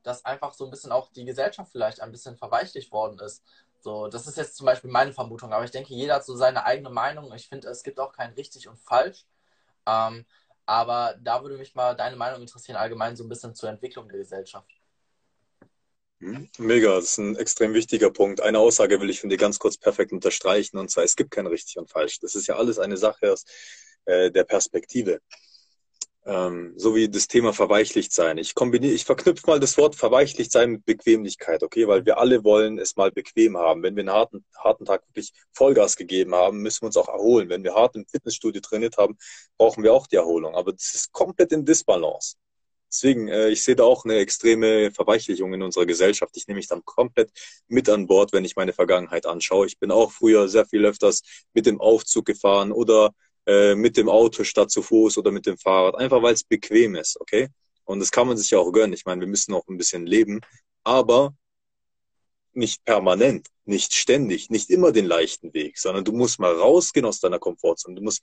[0.06, 3.42] dass einfach so ein bisschen auch die Gesellschaft vielleicht ein bisschen verweichlicht worden ist.
[3.80, 6.64] So, das ist jetzt zum Beispiel meine Vermutung, aber ich denke, jeder hat so seine
[6.64, 7.32] eigene Meinung.
[7.34, 9.26] Ich finde, es gibt auch kein richtig und falsch.
[9.86, 10.24] Ähm,
[10.64, 14.18] aber da würde mich mal deine Meinung interessieren, allgemein so ein bisschen zur Entwicklung der
[14.18, 14.70] Gesellschaft.
[16.20, 18.40] Hm, mega, das ist ein extrem wichtiger Punkt.
[18.40, 21.46] Eine Aussage will ich von dir ganz kurz perfekt unterstreichen, und zwar, es gibt kein
[21.46, 22.20] richtig und falsch.
[22.20, 23.44] Das ist ja alles eine Sache aus
[24.04, 25.20] äh, der Perspektive
[26.26, 28.36] ähm, so wie das Thema verweichlicht sein.
[28.36, 32.42] Ich kombiniere, ich verknüpfe mal das Wort verweichlicht sein mit Bequemlichkeit, okay, weil wir alle
[32.42, 33.82] wollen es mal bequem haben.
[33.84, 37.48] Wenn wir einen harten, harten Tag wirklich Vollgas gegeben haben, müssen wir uns auch erholen.
[37.48, 39.16] Wenn wir hart im Fitnessstudio trainiert haben,
[39.56, 40.56] brauchen wir auch die Erholung.
[40.56, 42.34] Aber das ist komplett in Disbalance.
[42.90, 46.36] Deswegen, äh, ich sehe da auch eine extreme Verweichlichung in unserer Gesellschaft.
[46.36, 47.30] Ich nehme mich dann komplett
[47.68, 49.66] mit an Bord, wenn ich meine Vergangenheit anschaue.
[49.66, 53.12] Ich bin auch früher sehr viel öfters mit dem Aufzug gefahren oder
[53.46, 56.94] äh, mit dem Auto statt zu Fuß oder mit dem Fahrrad, einfach weil es bequem
[56.96, 57.48] ist, okay?
[57.84, 58.92] Und das kann man sich ja auch gönnen.
[58.92, 60.40] Ich meine, wir müssen auch ein bisschen leben,
[60.82, 61.34] aber
[62.52, 67.20] nicht permanent, nicht ständig, nicht immer den leichten Weg, sondern du musst mal rausgehen aus
[67.20, 68.22] deiner Komfortzone, du musst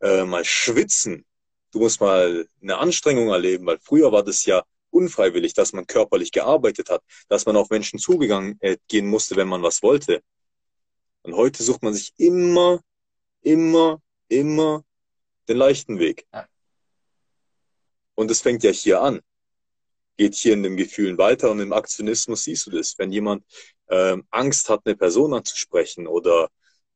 [0.00, 1.24] äh, mal schwitzen,
[1.70, 6.32] du musst mal eine Anstrengung erleben, weil früher war das ja unfreiwillig, dass man körperlich
[6.32, 10.22] gearbeitet hat, dass man auf Menschen zugegangen äh, gehen musste, wenn man was wollte.
[11.22, 12.80] Und heute sucht man sich immer,
[13.42, 14.00] immer
[14.34, 14.84] immer
[15.48, 16.26] den leichten Weg.
[16.32, 16.48] Ja.
[18.14, 19.20] Und es fängt ja hier an.
[20.16, 22.96] Geht hier in den Gefühlen weiter und im Aktionismus siehst du das.
[22.98, 23.44] Wenn jemand
[23.88, 26.48] ähm, Angst hat, eine Person anzusprechen oder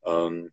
[0.04, 0.52] ähm,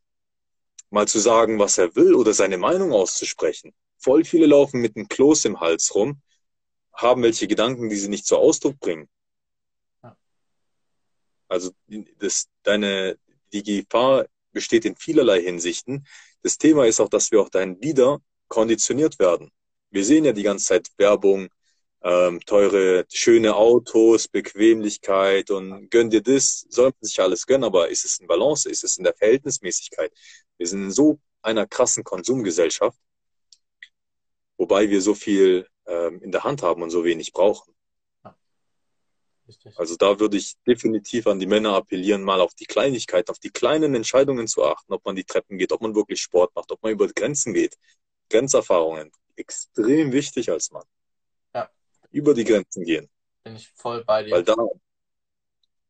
[0.90, 3.74] mal zu sagen, was er will oder seine Meinung auszusprechen.
[3.98, 6.22] Voll viele laufen mit einem Kloß im Hals rum,
[6.94, 9.08] haben welche Gedanken, die sie nicht zu Ausdruck bringen.
[10.04, 10.18] Ja.
[11.48, 11.72] Also
[12.18, 13.18] das, deine,
[13.52, 16.08] die Gefahr besteht in vielerlei Hinsichten.
[16.42, 19.52] Das Thema ist auch, dass wir auch dahin wieder konditioniert werden.
[19.92, 21.50] Wir sehen ja die ganze Zeit Werbung,
[22.02, 27.90] ähm, teure, schöne Autos, Bequemlichkeit und gönn dir das, soll man sich alles gönnen, aber
[27.90, 30.12] ist es in Balance, ist es in der Verhältnismäßigkeit?
[30.58, 32.98] Wir sind in so einer krassen Konsumgesellschaft,
[34.58, 37.75] wobei wir so viel ähm, in der Hand haben und so wenig brauchen.
[39.48, 39.78] Richtig.
[39.78, 43.52] Also da würde ich definitiv an die Männer appellieren, mal auf die Kleinigkeiten, auf die
[43.52, 46.82] kleinen Entscheidungen zu achten, ob man die Treppen geht, ob man wirklich Sport macht, ob
[46.82, 47.76] man über Grenzen geht.
[48.30, 50.86] Grenzerfahrungen, extrem wichtig als Mann.
[51.54, 51.70] Ja.
[52.10, 53.08] Über die Grenzen gehen.
[53.44, 54.32] Bin ich voll bei dir.
[54.32, 54.56] Weil da,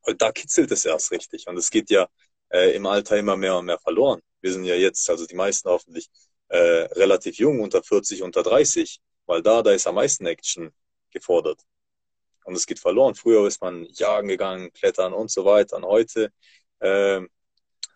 [0.03, 1.47] weil da kitzelt es erst richtig.
[1.47, 2.09] Und es geht ja
[2.49, 4.21] äh, im Alter immer mehr und mehr verloren.
[4.41, 6.09] Wir sind ja jetzt, also die meisten hoffentlich,
[6.49, 10.73] äh, relativ jung, unter 40, unter 30, weil da, da ist am meisten Action
[11.09, 11.61] gefordert
[12.45, 13.15] und es geht verloren.
[13.15, 15.77] Früher ist man jagen gegangen, klettern und so weiter.
[15.77, 16.31] Und heute
[16.79, 17.21] äh,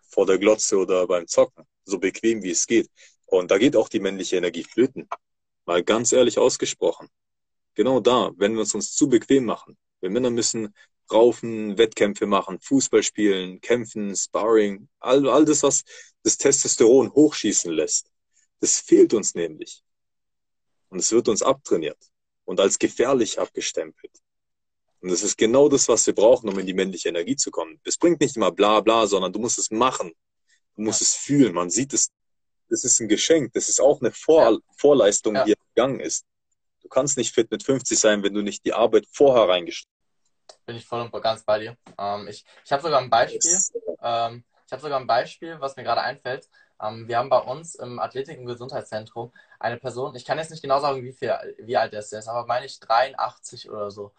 [0.09, 2.89] vor der Glotze oder beim Zocken, so bequem wie es geht.
[3.25, 5.07] Und da geht auch die männliche Energie flöten.
[5.65, 7.07] Mal ganz ehrlich ausgesprochen.
[7.75, 9.77] Genau da, wenn wir es uns zu bequem machen.
[10.01, 10.73] Wir Männer müssen
[11.11, 15.83] raufen, Wettkämpfe machen, Fußball spielen, kämpfen, Sparring, all, all das, was
[16.23, 18.11] das Testosteron hochschießen lässt.
[18.59, 19.83] Das fehlt uns nämlich.
[20.89, 21.97] Und es wird uns abtrainiert
[22.45, 24.11] und als gefährlich abgestempelt.
[25.01, 27.79] Und das ist genau das, was wir brauchen, um in die männliche Energie zu kommen.
[27.85, 30.11] Es bringt nicht immer bla bla, sondern du musst es machen.
[30.75, 31.05] Du musst ja.
[31.05, 31.53] es fühlen.
[31.53, 32.11] Man sieht es.
[32.69, 33.53] Das ist ein Geschenk.
[33.53, 34.57] Das ist auch eine Vor ja.
[34.77, 35.45] Vorleistung, ja.
[35.45, 36.25] die gegangen ist.
[36.81, 39.93] Du kannst nicht fit mit 50 sein, wenn du nicht die Arbeit vorher reingestellt
[40.47, 40.65] hast.
[40.65, 41.77] Bin ich voll und ganz bei dir.
[41.97, 43.59] Ähm, ich ich habe sogar ein Beispiel.
[44.01, 46.49] Ähm, ich habe sogar ein Beispiel, was mir gerade einfällt.
[46.81, 50.61] Ähm, wir haben bei uns im Athletik- und Gesundheitszentrum eine Person, ich kann jetzt nicht
[50.61, 54.13] genau sagen, wie, viel, wie alt er ist, aber meine ich 83 oder so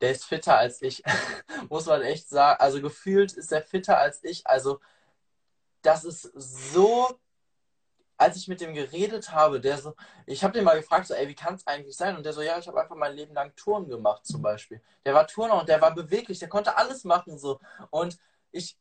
[0.00, 1.02] der ist fitter als ich.
[1.68, 2.60] Muss man echt sagen.
[2.60, 4.46] Also gefühlt ist er fitter als ich.
[4.46, 4.80] Also
[5.82, 7.18] das ist so,
[8.16, 9.94] als ich mit dem geredet habe, der so,
[10.26, 12.16] ich habe den mal gefragt, so, ey, wie kann es eigentlich sein?
[12.16, 14.82] Und der so, ja, ich habe einfach mein Leben lang Touren gemacht zum Beispiel.
[15.04, 17.60] Der war Turner und der war beweglich, der konnte alles machen so.
[17.90, 18.18] Und
[18.52, 18.76] ich,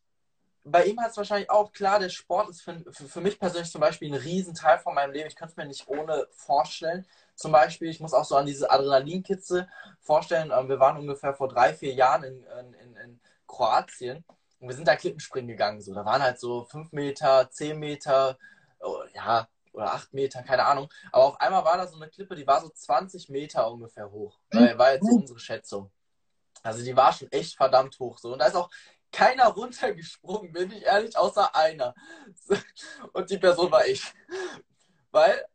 [0.63, 3.71] bei ihm hat es wahrscheinlich auch klar, der Sport ist für, für, für, mich persönlich
[3.71, 5.27] zum Beispiel ein Riesenteil von meinem Leben.
[5.27, 7.89] Ich könnte es mir nicht ohne vorstellen zum Beispiel.
[7.89, 9.67] Ich muss auch so an diese Adrenalinkitze
[9.99, 10.51] vorstellen.
[10.53, 14.23] Ähm, wir waren ungefähr vor drei, vier Jahren in, in, in Kroatien
[14.59, 15.81] und wir sind da Klippenspringen gegangen.
[15.81, 18.37] So, da waren halt so fünf Meter, zehn Meter,
[18.79, 20.89] oh, ja, oder acht Meter, keine Ahnung.
[21.11, 24.37] Aber auf einmal war da so eine Klippe, die war so 20 Meter ungefähr hoch.
[24.51, 25.91] War, war jetzt so unsere Schätzung.
[26.63, 28.17] Also die war schon echt verdammt hoch.
[28.17, 28.33] So.
[28.33, 28.69] Und da ist auch
[29.11, 31.93] keiner runtergesprungen, bin ich ehrlich, außer einer.
[33.13, 34.03] Und die Person war ich.
[35.11, 35.45] Weil,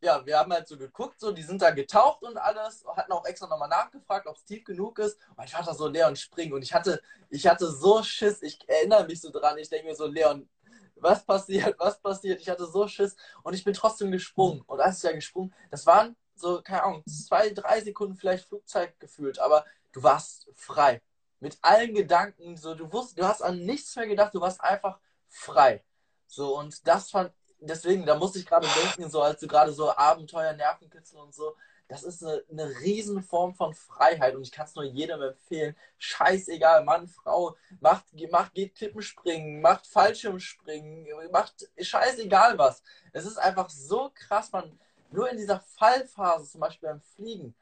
[0.00, 3.24] ja, wir haben halt so geguckt, so, die sind da getaucht und alles, hatten auch
[3.24, 5.18] extra nochmal nachgefragt, ob es tief genug ist.
[5.36, 6.52] Und ich war da so, Leon, springen.
[6.52, 9.94] Und ich hatte, ich hatte so Schiss, ich erinnere mich so dran, ich denke mir
[9.94, 10.48] so, Leon,
[10.96, 12.40] was passiert, was passiert?
[12.40, 14.62] Ich hatte so Schiss und ich bin trotzdem gesprungen.
[14.62, 18.98] Und als ich ja gesprungen, das waren so, keine Ahnung, zwei, drei Sekunden vielleicht Flugzeit
[19.00, 21.00] gefühlt, aber du warst frei.
[21.40, 24.98] Mit allen Gedanken, so, du wusst, du hast an nichts mehr gedacht, du warst einfach
[25.28, 25.84] frei.
[26.26, 29.94] So, und das fand, deswegen, da musste ich gerade denken, so, als du gerade so
[29.94, 31.54] Abenteuer, Nervenkitzel und so,
[31.88, 35.76] das ist eine, eine Riesenform von Freiheit und ich kann es nur jedem empfehlen.
[35.98, 42.82] Scheißegal, Mann, Frau, macht, macht, geht Klippenspringen, macht Fallschirmspringen, macht scheißegal was.
[43.12, 44.78] Es ist einfach so krass, man,
[45.10, 47.54] nur in dieser Fallphase, zum Beispiel beim Fliegen,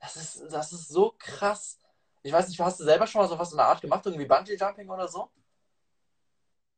[0.00, 1.78] das ist, das ist so krass.
[2.22, 4.26] Ich weiß nicht, hast du selber schon mal so was in der Art gemacht, irgendwie
[4.26, 5.30] Bungee Jumping oder so?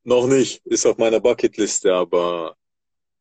[0.05, 2.57] Noch nicht, ist auf meiner Bucketliste, aber,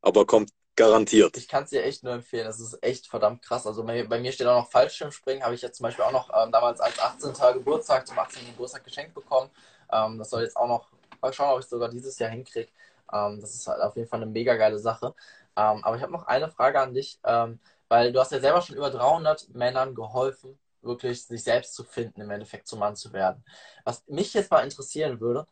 [0.01, 1.36] aber kommt garantiert.
[1.38, 3.67] Ich kann es dir echt nur empfehlen, das ist echt verdammt krass.
[3.67, 6.29] Also bei, bei mir steht auch noch Fallschirmspringen, habe ich jetzt zum Beispiel auch noch
[6.29, 7.34] ähm, damals als 18.
[7.55, 8.45] Geburtstag, zum 18.
[8.45, 9.49] Geburtstag geschenkt bekommen.
[9.91, 10.88] Ähm, das soll jetzt auch noch,
[11.21, 12.69] mal schauen, ob ich es sogar dieses Jahr hinkriege.
[13.12, 15.13] Ähm, das ist halt auf jeden Fall eine mega geile Sache.
[15.58, 18.62] Ähm, aber ich habe noch eine Frage an dich, ähm, weil du hast ja selber
[18.62, 23.13] schon über 300 Männern geholfen, wirklich sich selbst zu finden, im Endeffekt zum Mann zu
[23.13, 23.44] werden.
[23.84, 25.48] Was mich jetzt mal interessieren würde,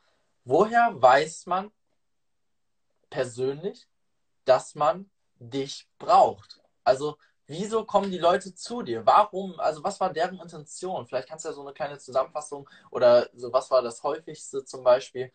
[0.45, 1.71] woher weiß man
[3.09, 3.87] persönlich,
[4.45, 5.09] dass man
[5.39, 6.61] dich braucht?
[6.83, 9.05] Also, wieso kommen die Leute zu dir?
[9.05, 11.07] Warum, also was war deren Intention?
[11.07, 14.83] Vielleicht kannst du ja so eine kleine Zusammenfassung oder so, was war das häufigste zum
[14.83, 15.31] Beispiel?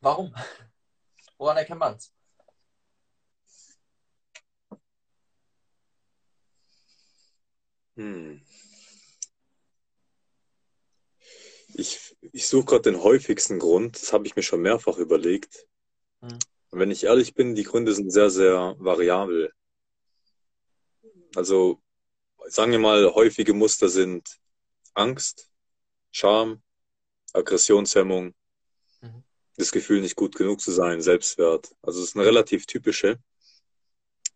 [0.00, 0.34] Warum?
[1.38, 2.12] Woran erkennt man es?
[7.96, 8.40] Hm.
[11.74, 14.00] Ich, ich suche gerade den häufigsten Grund.
[14.00, 15.66] Das habe ich mir schon mehrfach überlegt.
[16.20, 16.38] Hm.
[16.70, 19.52] wenn ich ehrlich bin, die Gründe sind sehr, sehr variabel.
[21.34, 21.82] Also
[22.46, 24.38] sagen wir mal, häufige Muster sind
[24.94, 25.50] Angst,
[26.10, 26.62] Scham,
[27.32, 28.34] Aggressionshemmung,
[29.00, 29.24] mhm.
[29.56, 31.74] das Gefühl, nicht gut genug zu sein, Selbstwert.
[31.82, 33.18] Also es ist eine relativ typische.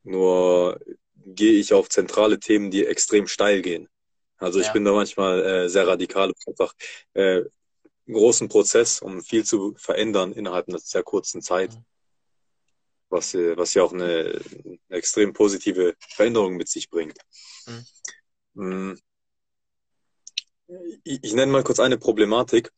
[0.03, 0.81] Nur
[1.17, 3.89] gehe ich auf zentrale Themen, die extrem steil gehen.
[4.39, 4.73] Also ich ja.
[4.73, 6.73] bin da manchmal äh, sehr radikal, einfach
[7.15, 7.43] äh,
[8.09, 11.75] einen großen Prozess, um viel zu verändern innerhalb einer sehr kurzen Zeit.
[11.75, 11.85] Mhm.
[13.11, 17.19] Was, äh, was ja auch eine, eine, extrem positive Veränderung mit sich bringt.
[17.67, 18.93] Mhm.
[18.93, 18.99] Mm.
[21.03, 22.71] Ich, ich nenne mal kurz eine Problematik.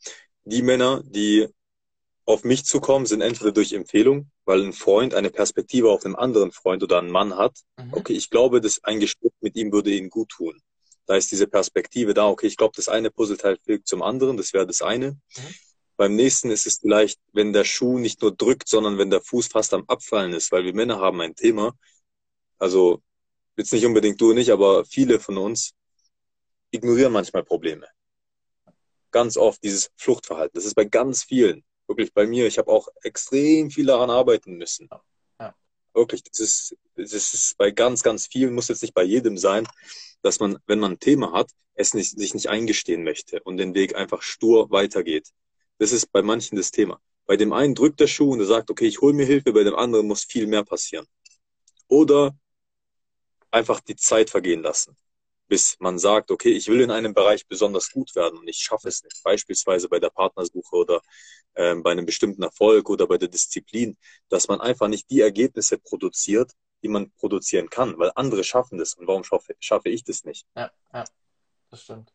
[0.45, 1.49] Die Männer, die
[2.25, 6.53] auf mich zukommen, sind entweder durch Empfehlung, weil ein Freund eine Perspektive auf einen anderen
[6.53, 7.59] Freund oder einen Mann hat.
[7.77, 7.93] Mhm.
[7.93, 10.61] Okay, ich glaube, dass ein Gespräch mit ihm würde ihnen gut tun.
[11.11, 12.29] Da ist diese Perspektive da.
[12.29, 14.37] Okay, ich glaube, das eine Puzzleteil fügt zum anderen.
[14.37, 15.11] Das wäre das eine.
[15.11, 15.55] Mhm.
[15.97, 19.49] Beim nächsten ist es vielleicht, wenn der Schuh nicht nur drückt, sondern wenn der Fuß
[19.49, 21.75] fast am Abfallen ist, weil wir Männer haben ein Thema.
[22.59, 23.03] Also
[23.57, 25.73] jetzt nicht unbedingt du und ich, aber viele von uns
[26.71, 27.89] ignorieren manchmal Probleme.
[29.11, 30.55] Ganz oft dieses Fluchtverhalten.
[30.55, 34.57] Das ist bei ganz vielen wirklich bei mir, ich habe auch extrem viel daran arbeiten
[34.57, 34.89] müssen.
[35.41, 35.55] Ja.
[35.93, 39.67] Wirklich, das ist, das ist bei ganz, ganz vielen, muss jetzt nicht bei jedem sein,
[40.23, 43.75] dass man, wenn man ein Thema hat, es nicht, sich nicht eingestehen möchte und den
[43.75, 45.29] Weg einfach stur weitergeht.
[45.79, 47.01] Das ist bei manchen das Thema.
[47.27, 49.65] Bei dem einen drückt der Schuh und er sagt, okay, ich hole mir Hilfe, bei
[49.65, 51.07] dem anderen muss viel mehr passieren.
[51.89, 52.37] Oder
[53.51, 54.97] einfach die Zeit vergehen lassen
[55.51, 58.89] bis man sagt, okay, ich will in einem Bereich besonders gut werden und ich schaffe
[58.89, 59.21] es nicht.
[59.25, 61.03] Beispielsweise bei der Partnersuche oder
[61.57, 65.77] ähm, bei einem bestimmten Erfolg oder bei der Disziplin, dass man einfach nicht die Ergebnisse
[65.77, 70.25] produziert, die man produzieren kann, weil andere schaffen das und warum schaffe, schaffe ich das
[70.25, 70.47] nicht?
[70.57, 71.05] Ja, ja,
[71.71, 72.13] das stimmt.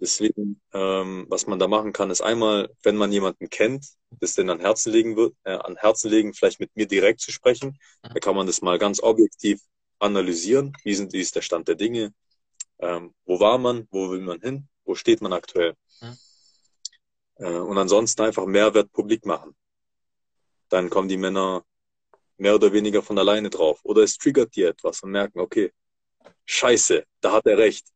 [0.00, 4.48] Deswegen, ähm, was man da machen kann, ist einmal, wenn man jemanden kennt, das denn
[4.48, 7.78] an Herzen legen wird, äh, an Herzen legen, vielleicht mit mir direkt zu sprechen.
[8.04, 8.14] Mhm.
[8.14, 9.60] Da kann man das mal ganz objektiv
[9.98, 10.72] analysieren.
[10.84, 12.14] Wie, sind, wie ist der Stand der Dinge?
[12.78, 13.88] Ähm, wo war man?
[13.90, 14.68] Wo will man hin?
[14.84, 15.74] Wo steht man aktuell?
[16.00, 16.16] Mhm.
[17.36, 19.56] Äh, und ansonsten einfach Mehrwert publik machen.
[20.68, 21.64] Dann kommen die Männer
[22.38, 23.80] mehr oder weniger von alleine drauf.
[23.82, 25.72] Oder es triggert die etwas und merken, okay,
[26.46, 27.86] scheiße, da hat er recht.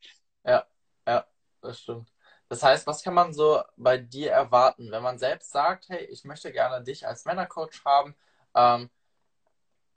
[0.45, 0.67] Ja,
[1.07, 1.27] ja,
[1.61, 2.13] das stimmt.
[2.49, 6.25] Das heißt, was kann man so bei dir erwarten, wenn man selbst sagt, hey, ich
[6.25, 8.15] möchte gerne dich als Männercoach haben,
[8.55, 8.91] ähm,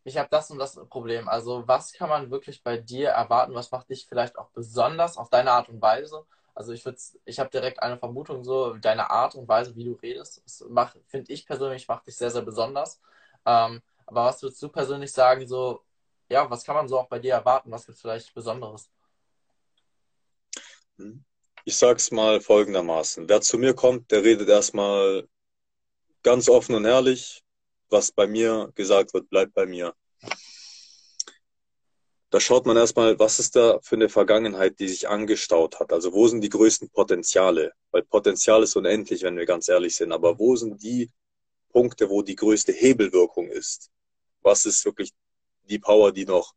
[0.06, 1.28] ich habe das und das Problem.
[1.28, 3.56] Also was kann man wirklich bei dir erwarten?
[3.56, 6.26] Was macht dich vielleicht auch besonders auf deine Art und Weise?
[6.54, 9.94] Also ich würde, ich habe direkt eine Vermutung so, deine Art und Weise, wie du
[9.94, 10.42] redest,
[11.08, 13.02] finde ich persönlich, macht dich sehr, sehr besonders.
[13.46, 15.82] Ähm, aber was würdest du persönlich sagen, so,
[16.30, 17.72] ja, was kann man so auch bei dir erwarten?
[17.72, 18.90] Was gibt es vielleicht Besonderes?
[21.66, 23.28] Ich sag's mal folgendermaßen.
[23.28, 25.28] Wer zu mir kommt, der redet erstmal
[26.24, 27.42] ganz offen und ehrlich.
[27.90, 29.94] Was bei mir gesagt wird, bleibt bei mir.
[32.32, 35.94] Da schaut man erstmal, was ist da für eine Vergangenheit, die sich angestaut hat.
[35.94, 37.74] Also wo sind die größten Potenziale?
[37.92, 40.12] Weil Potenzial ist unendlich, wenn wir ganz ehrlich sind.
[40.12, 41.12] Aber wo sind die
[41.70, 43.92] Punkte, wo die größte Hebelwirkung ist?
[44.46, 45.12] Was ist wirklich
[45.64, 46.54] die Power, die noch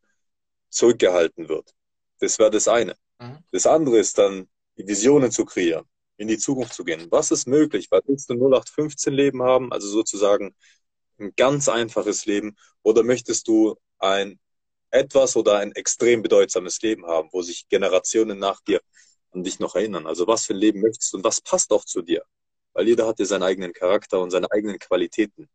[0.68, 1.74] zurückgehalten wird?
[2.20, 2.96] Das wäre das eine.
[3.18, 3.38] Mhm.
[3.50, 5.84] Das andere ist dann, die Visionen zu kreieren,
[6.16, 7.08] in die Zukunft zu gehen.
[7.10, 7.88] Was ist möglich?
[7.90, 9.72] Was willst du 0815 Leben haben?
[9.72, 10.54] Also sozusagen
[11.18, 12.56] ein ganz einfaches Leben?
[12.82, 14.38] Oder möchtest du ein
[14.90, 18.80] etwas oder ein extrem bedeutsames Leben haben, wo sich Generationen nach dir
[19.32, 20.06] an dich noch erinnern.
[20.06, 22.22] Also was für ein Leben möchtest du und was passt auch zu dir?
[22.72, 25.48] Weil jeder hat ja seinen eigenen Charakter und seine eigenen Qualitäten.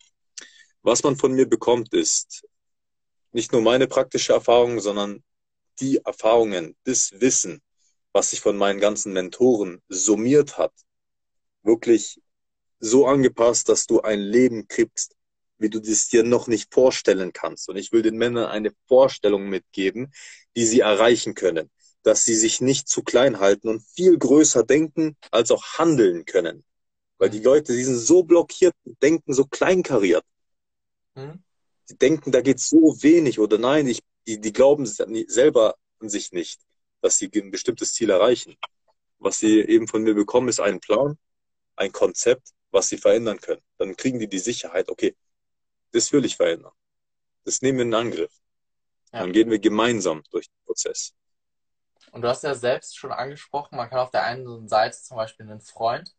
[0.84, 2.46] Was man von mir bekommt, ist
[3.32, 5.24] nicht nur meine praktische Erfahrung, sondern
[5.80, 7.62] die Erfahrungen, das Wissen,
[8.12, 10.74] was sich von meinen ganzen Mentoren summiert hat,
[11.64, 12.22] wirklich
[12.80, 15.16] so angepasst, dass du ein Leben kriegst,
[15.58, 17.70] wie du das dir noch nicht vorstellen kannst.
[17.70, 20.14] Und ich will den Männern eine Vorstellung mitgeben,
[20.58, 21.72] die sie erreichen können,
[22.04, 26.66] dass sie sich nicht zu klein halten und viel größer denken, als auch handeln können.
[27.18, 30.26] Weil die Leute, die sind so blockiert, denken so kleinkariert.
[31.16, 31.44] Mhm.
[31.90, 36.32] Die denken, da geht so wenig oder nein, ich, die, die glauben selber an sich
[36.32, 36.62] nicht,
[37.02, 38.56] dass sie ein bestimmtes Ziel erreichen.
[39.20, 41.18] Was sie eben von mir bekommen, ist ein Plan,
[41.76, 43.62] ein Konzept, was sie verändern können.
[43.78, 45.16] Dann kriegen die die Sicherheit, okay,
[45.92, 46.72] das will ich verändern.
[47.44, 48.32] Das nehmen wir in Angriff.
[49.12, 49.20] Ja.
[49.20, 51.14] Dann gehen wir gemeinsam durch den Prozess.
[52.12, 55.50] Und du hast ja selbst schon angesprochen, man kann auf der einen Seite zum Beispiel
[55.50, 56.16] einen Freund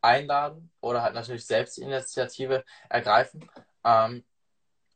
[0.00, 3.48] einladen oder halt natürlich selbst die Initiative ergreifen.
[3.84, 4.24] Ähm,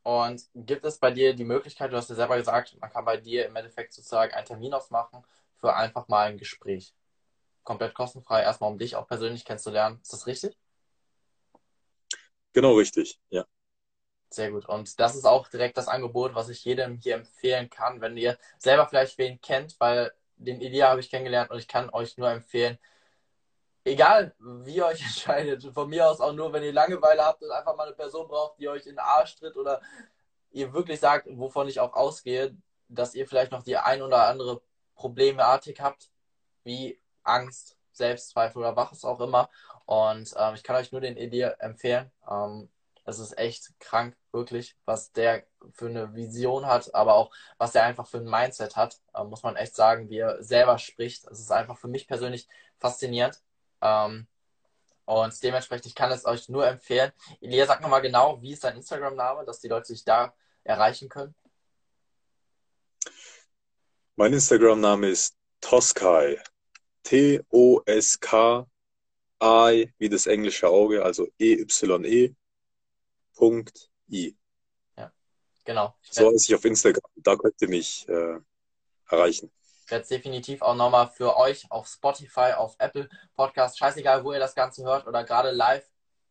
[0.06, 3.16] und gibt es bei dir die Möglichkeit, du hast ja selber gesagt, man kann bei
[3.16, 5.24] dir im Endeffekt sozusagen einen Termin ausmachen
[5.56, 6.94] für einfach mal ein Gespräch.
[7.64, 9.98] Komplett kostenfrei, erstmal um dich auch persönlich kennenzulernen.
[10.00, 10.56] Ist das richtig?
[12.52, 13.46] Genau richtig, ja.
[14.30, 14.68] Sehr gut.
[14.68, 18.38] Und das ist auch direkt das Angebot, was ich jedem hier empfehlen kann, wenn ihr
[18.58, 22.30] selber vielleicht wen kennt, weil den Elia habe ich kennengelernt und ich kann euch nur
[22.30, 22.78] empfehlen,
[23.86, 27.50] egal wie ihr euch entscheidet, von mir aus auch nur, wenn ihr Langeweile habt und
[27.50, 29.80] einfach mal eine Person braucht, die euch in den Arsch tritt oder
[30.50, 32.56] ihr wirklich sagt, wovon ich auch ausgehe,
[32.88, 34.62] dass ihr vielleicht noch die ein oder andere
[34.94, 36.10] Problematik habt,
[36.64, 39.50] wie Angst, Selbstzweifel oder was auch immer.
[39.86, 42.10] Und ähm, ich kann euch nur den Elia empfehlen.
[42.28, 42.68] Ähm,
[43.04, 47.84] es ist echt krank, wirklich, was der für eine Vision hat, aber auch was er
[47.84, 51.26] einfach für ein Mindset hat, äh, muss man echt sagen, wie er selber spricht.
[51.28, 53.40] Es ist einfach für mich persönlich faszinierend.
[53.86, 54.26] Ähm,
[55.04, 57.12] und dementsprechend, ich kann es euch nur empfehlen.
[57.40, 61.34] Elia, sag nochmal genau, wie ist dein Instagram-Name, dass die Leute sich da erreichen können?
[64.16, 66.42] Mein Instagram-Name ist Toskai.
[67.04, 68.66] T-O-S-K-I
[69.98, 72.34] wie das englische Auge, also E-Y-E
[74.08, 74.36] I.
[74.96, 75.12] Ja,
[75.64, 75.94] genau.
[76.02, 77.10] so heiße ich auf Instagram.
[77.16, 78.40] Da könnt ihr mich äh,
[79.08, 79.52] erreichen.
[79.86, 84.32] Ich werde es definitiv auch nochmal für euch auf Spotify, auf Apple Podcast, scheißegal, wo
[84.32, 85.88] ihr das Ganze hört oder gerade live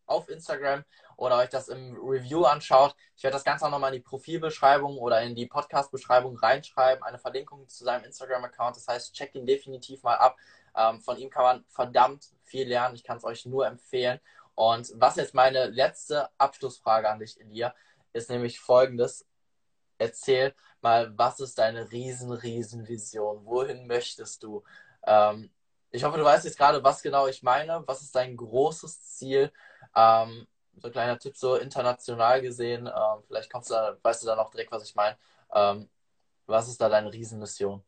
[0.07, 0.83] auf Instagram
[1.15, 2.97] oder euch das im Review anschaut.
[3.15, 7.17] Ich werde das Ganze auch nochmal in die Profilbeschreibung oder in die Podcast-Beschreibung reinschreiben, eine
[7.17, 8.75] Verlinkung zu seinem Instagram-Account.
[8.75, 10.35] Das heißt, checkt ihn definitiv mal ab.
[10.75, 12.95] Ähm, von ihm kann man verdammt viel lernen.
[12.95, 14.19] Ich kann es euch nur empfehlen.
[14.55, 17.73] Und was jetzt meine letzte Abschlussfrage an dich, Elia,
[18.11, 19.25] ist nämlich folgendes.
[19.97, 20.53] Erzähl
[20.86, 23.43] mal, was ist deine riesen, riesen Vision?
[23.45, 24.63] Wohin möchtest du?
[25.06, 25.50] Ähm,
[25.91, 27.84] ich hoffe, du weißt jetzt gerade, was genau ich meine.
[27.88, 29.52] Was ist dein großes Ziel?
[29.95, 32.88] Ähm, so ein kleiner Tipp, so international gesehen.
[32.88, 35.17] Ähm, vielleicht kommst du da, weißt du dann auch direkt, was ich meine.
[35.54, 35.89] Ähm,
[36.45, 37.84] was ist da deine Riesenmission?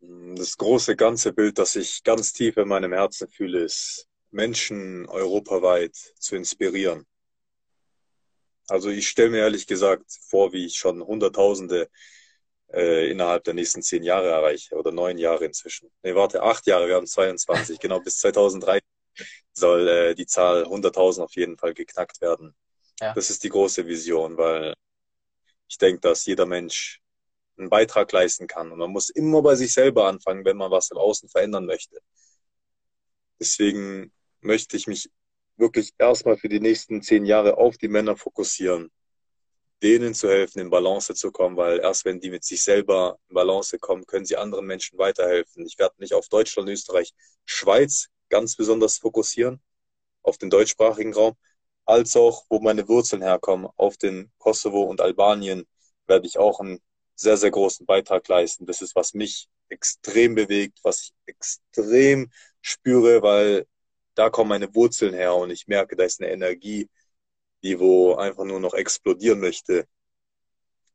[0.00, 5.94] Das große ganze Bild, das ich ganz tief in meinem Herzen fühle, ist, Menschen europaweit
[6.18, 7.06] zu inspirieren.
[8.68, 11.88] Also ich stelle mir ehrlich gesagt vor, wie ich schon Hunderttausende
[12.72, 15.90] äh, innerhalb der nächsten zehn Jahre erreiche oder neun Jahre inzwischen.
[16.02, 17.78] Nee, warte, acht Jahre, wir haben 22.
[17.78, 18.80] genau, bis 2003
[19.52, 22.54] soll äh, die Zahl 100.000 auf jeden Fall geknackt werden.
[23.00, 23.14] Ja.
[23.14, 24.74] Das ist die große Vision, weil
[25.68, 27.00] ich denke, dass jeder Mensch
[27.56, 28.70] einen Beitrag leisten kann.
[28.70, 31.98] Und man muss immer bei sich selber anfangen, wenn man was im Außen verändern möchte.
[33.40, 35.10] Deswegen möchte ich mich
[35.58, 38.90] wirklich erstmal für die nächsten zehn Jahre auf die Männer fokussieren,
[39.82, 43.34] denen zu helfen, in Balance zu kommen, weil erst wenn die mit sich selber in
[43.34, 45.66] Balance kommen, können sie anderen Menschen weiterhelfen.
[45.66, 47.12] Ich werde mich auf Deutschland, Österreich,
[47.44, 49.60] Schweiz ganz besonders fokussieren,
[50.22, 51.34] auf den deutschsprachigen Raum,
[51.86, 55.66] als auch, wo meine Wurzeln herkommen, auf den Kosovo und Albanien
[56.06, 56.80] werde ich auch einen
[57.14, 58.66] sehr, sehr großen Beitrag leisten.
[58.66, 62.30] Das ist, was mich extrem bewegt, was ich extrem
[62.60, 63.66] spüre, weil
[64.18, 66.90] da kommen meine Wurzeln her und ich merke, da ist eine Energie,
[67.62, 69.86] die wo einfach nur noch explodieren möchte.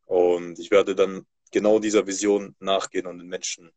[0.06, 3.72] Und ich werde dann genau dieser Vision nachgehen und den Menschen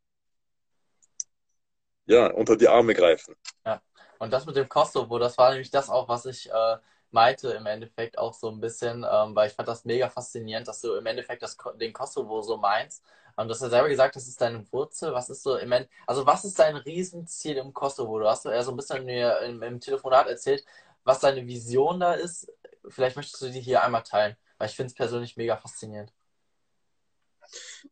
[2.07, 3.37] ja, unter die Arme greifen.
[3.65, 3.81] Ja,
[4.19, 6.77] und das mit dem Kosovo, das war nämlich das auch, was ich äh,
[7.11, 10.81] meinte im Endeffekt auch so ein bisschen, ähm, weil ich fand das mega faszinierend, dass
[10.81, 13.05] du im Endeffekt das, den Kosovo so meinst.
[13.37, 15.13] Und du hast ja selber gesagt, das ist deine Wurzel.
[15.13, 18.19] Was ist so im Endeffekt, also was ist dein Riesenziel im Kosovo?
[18.19, 20.65] Du hast ja so ein bisschen mir im, im Telefonat erzählt,
[21.05, 22.51] was deine Vision da ist.
[22.89, 26.13] Vielleicht möchtest du die hier einmal teilen, weil ich finde es persönlich mega faszinierend.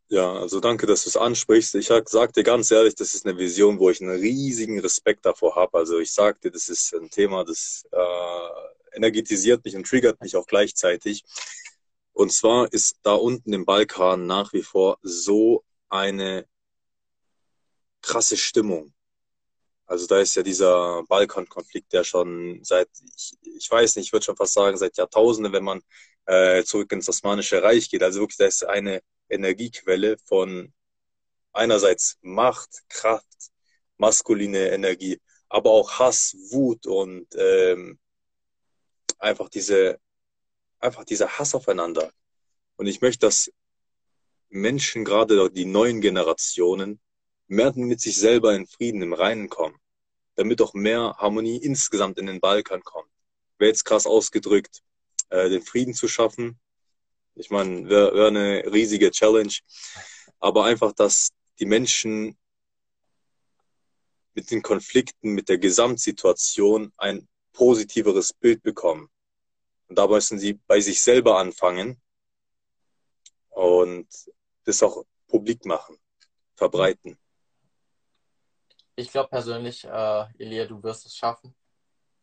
[0.09, 1.74] Ja, also danke, dass du es ansprichst.
[1.76, 5.57] Ich sag dir ganz ehrlich, das ist eine Vision, wo ich einen riesigen Respekt davor
[5.57, 5.78] habe.
[5.78, 10.36] Also ich sag dir, das ist ein Thema, das äh, energetisiert mich und triggert mich
[10.36, 11.24] auch gleichzeitig.
[12.14, 16.46] Und zwar ist da unten im Balkan nach wie vor so eine
[18.00, 18.94] krasse Stimmung.
[19.86, 24.24] Also da ist ja dieser Balkankonflikt, der schon seit, ich, ich weiß nicht, ich würde
[24.24, 25.82] schon fast sagen, seit Jahrtausenden, wenn man
[26.26, 28.02] äh, zurück ins Osmanische Reich geht.
[28.02, 30.72] Also wirklich, da ist eine Energiequelle von
[31.52, 33.50] einerseits Macht, Kraft,
[33.98, 37.98] maskuline Energie, aber auch Hass, Wut und ähm,
[39.18, 39.98] einfach diese
[40.85, 42.12] einfach dieser Hass aufeinander.
[42.76, 43.51] Und ich möchte, dass
[44.49, 47.01] Menschen, gerade die neuen Generationen,
[47.47, 49.76] mehr mit sich selber in Frieden, im Reinen kommen,
[50.37, 53.11] damit auch mehr Harmonie insgesamt in den Balkan kommt.
[53.59, 54.82] Wäre jetzt krass ausgedrückt,
[55.30, 56.59] äh, den Frieden zu schaffen,
[57.37, 59.53] ich meine, wäre wär eine riesige Challenge.
[60.39, 62.37] Aber einfach, dass die Menschen
[64.35, 69.09] mit den Konflikten, mit der Gesamtsituation ein positiveres Bild bekommen.
[69.95, 72.03] Und da müssen sie bei sich selber anfangen
[73.51, 74.09] und
[74.64, 75.97] das auch publik machen,
[76.57, 77.16] verbreiten.
[78.97, 81.55] Ich glaube persönlich, äh, Elia, du wirst es schaffen.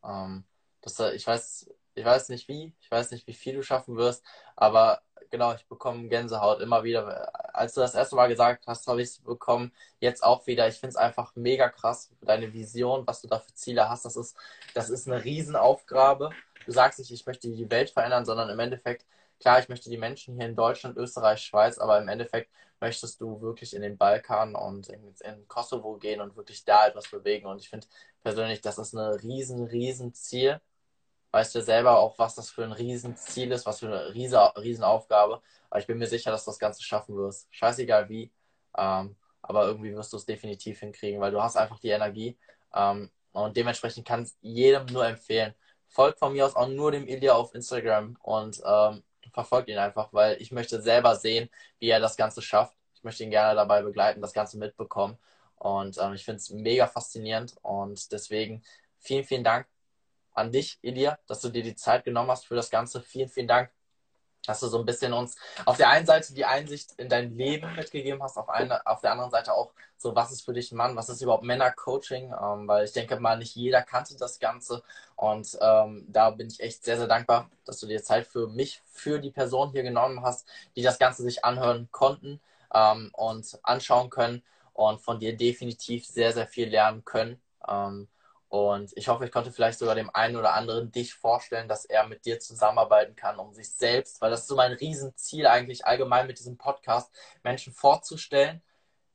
[0.03, 0.43] Ähm,
[0.81, 4.21] das, ich weiß, ich weiß nicht wie, ich weiß nicht, wie viel du schaffen wirst,
[4.57, 7.55] aber genau, ich bekomme Gänsehaut immer wieder.
[7.55, 9.71] Als du das erste Mal gesagt hast, habe ich es bekommen.
[10.01, 10.67] Jetzt auch wieder.
[10.67, 14.03] Ich finde es einfach mega krass, deine Vision, was du da für Ziele hast.
[14.03, 14.35] Das ist,
[14.73, 16.31] das ist eine Riesenaufgabe.
[16.65, 19.05] Du sagst nicht, ich möchte die Welt verändern, sondern im Endeffekt,
[19.39, 22.49] klar, ich möchte die Menschen hier in Deutschland, Österreich, Schweiz, aber im Endeffekt
[22.79, 27.09] möchtest du wirklich in den Balkan und in, in Kosovo gehen und wirklich da etwas
[27.09, 27.47] bewegen.
[27.47, 27.87] Und ich finde
[28.23, 30.59] persönlich, das ist ein riesen, riesen Ziel
[31.31, 35.41] weißt du selber auch, was das für ein Riesenziel ist, was für eine riesen, Riesenaufgabe.
[35.69, 37.47] Aber ich bin mir sicher, dass du das Ganze schaffen wirst.
[37.51, 38.31] Scheißegal wie.
[38.77, 42.37] Ähm, aber irgendwie wirst du es definitiv hinkriegen, weil du hast einfach die Energie.
[42.73, 45.53] Ähm, und dementsprechend kann es jedem nur empfehlen.
[45.91, 50.13] Folgt von mir aus auch nur dem Ilya auf Instagram und ähm, verfolgt ihn einfach,
[50.13, 52.75] weil ich möchte selber sehen, wie er das Ganze schafft.
[52.95, 55.17] Ich möchte ihn gerne dabei begleiten, das Ganze mitbekommen.
[55.55, 57.55] Und ähm, ich finde es mega faszinierend.
[57.61, 58.63] Und deswegen
[58.99, 59.67] vielen, vielen Dank
[60.33, 63.01] an dich, Elia, dass du dir die Zeit genommen hast für das Ganze.
[63.01, 63.69] Vielen, vielen Dank,
[64.45, 65.35] dass du so ein bisschen uns
[65.65, 69.11] auf der einen Seite die Einsicht in dein Leben mitgegeben hast, auf, eine, auf der
[69.11, 72.67] anderen Seite auch so, was ist für dich ein Mann, was ist überhaupt Männercoaching, ähm,
[72.67, 74.83] weil ich denke mal, nicht jeder kannte das Ganze
[75.15, 78.81] und ähm, da bin ich echt sehr, sehr dankbar, dass du dir Zeit für mich,
[78.91, 82.41] für die Person hier genommen hast, die das Ganze sich anhören konnten
[82.73, 84.41] ähm, und anschauen können
[84.73, 87.39] und von dir definitiv sehr, sehr viel lernen können.
[87.67, 88.07] Ähm,
[88.51, 92.05] und ich hoffe, ich konnte vielleicht sogar dem einen oder anderen dich vorstellen, dass er
[92.05, 96.27] mit dir zusammenarbeiten kann, um sich selbst, weil das ist so mein Riesenziel eigentlich allgemein
[96.27, 98.61] mit diesem Podcast, Menschen vorzustellen,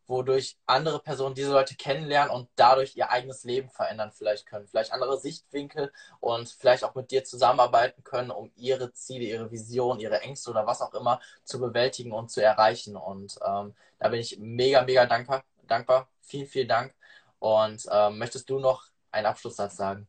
[0.06, 4.66] wodurch andere Personen diese Leute kennenlernen und dadurch ihr eigenes Leben verändern vielleicht können.
[4.68, 10.00] Vielleicht andere Sichtwinkel und vielleicht auch mit dir zusammenarbeiten können, um ihre Ziele, ihre Vision,
[10.00, 12.96] ihre Ängste oder was auch immer zu bewältigen und zu erreichen.
[12.96, 15.44] Und ähm, da bin ich mega, mega dankbar.
[15.66, 16.08] dankbar.
[16.22, 16.94] Vielen, vielen Dank.
[17.38, 20.06] Und ähm, möchtest du noch einen Abschlusssatz sagen?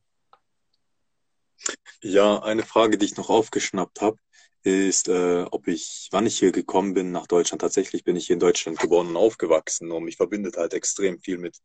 [2.01, 4.17] Ja, eine Frage, die ich noch aufgeschnappt habe,
[4.63, 7.61] ist, äh, ob ich, wann ich hier gekommen bin nach Deutschland.
[7.61, 11.37] Tatsächlich bin ich hier in Deutschland geboren und aufgewachsen und mich verbindet halt extrem viel
[11.37, 11.57] mit,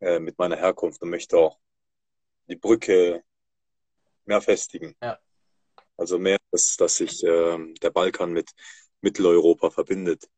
[0.00, 1.58] äh, mit meiner Herkunft und möchte auch
[2.48, 3.22] die Brücke
[4.24, 4.94] mehr festigen.
[5.02, 5.18] Ja.
[5.96, 8.50] Also mehr, dass, dass sich äh, der Balkan mit
[9.00, 10.28] Mitteleuropa verbindet.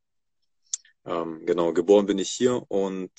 [1.04, 3.12] Ähm, genau, geboren bin ich hier und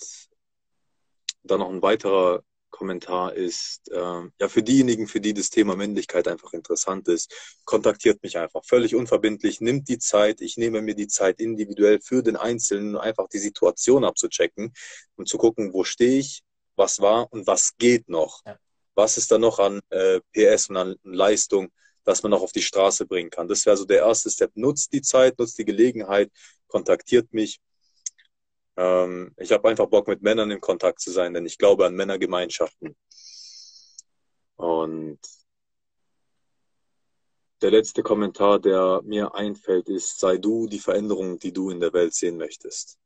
[1.43, 3.97] dann noch ein weiterer Kommentar ist, äh,
[4.39, 7.33] ja, für diejenigen, für die das Thema Männlichkeit einfach interessant ist,
[7.65, 12.23] kontaktiert mich einfach völlig unverbindlich, nimmt die Zeit, ich nehme mir die Zeit individuell für
[12.23, 14.73] den Einzelnen, einfach die Situation abzuchecken
[15.15, 16.43] und zu gucken, wo stehe ich,
[16.75, 18.41] was war und was geht noch.
[18.45, 18.57] Ja.
[18.95, 21.71] Was ist da noch an äh, PS und an Leistung,
[22.03, 23.47] dass man auch auf die Straße bringen kann.
[23.47, 24.51] Das wäre so der erste Step.
[24.55, 26.31] Nutzt die Zeit, nutzt die Gelegenheit,
[26.67, 27.59] kontaktiert mich.
[28.79, 31.95] Ähm, ich habe einfach Bock, mit Männern in Kontakt zu sein, denn ich glaube an
[31.95, 32.95] Männergemeinschaften.
[34.55, 35.19] Und
[37.61, 41.91] der letzte Kommentar, der mir einfällt, ist, sei du die Veränderung, die du in der
[41.91, 42.97] Welt sehen möchtest.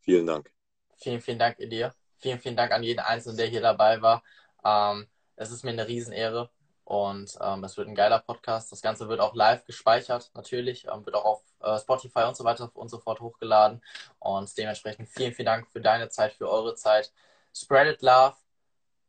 [0.00, 0.50] Vielen Dank.
[0.96, 1.94] Vielen, vielen Dank, Elia.
[2.18, 4.24] Vielen, vielen Dank an jeden Einzelnen, der hier dabei war.
[4.64, 6.50] Ähm, es ist mir eine Riesenehre
[6.84, 8.72] und ähm, es wird ein geiler Podcast.
[8.72, 12.44] Das Ganze wird auch live gespeichert, natürlich, ähm, wird auch auf äh, Spotify und so
[12.44, 13.82] weiter und so fort hochgeladen.
[14.18, 17.12] Und dementsprechend vielen, vielen Dank für deine Zeit, für eure Zeit.
[17.54, 18.36] Spread it love.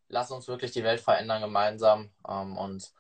[0.08, 2.12] Lass uns wirklich die Welt verändern gemeinsam.
[2.28, 2.94] Ähm, und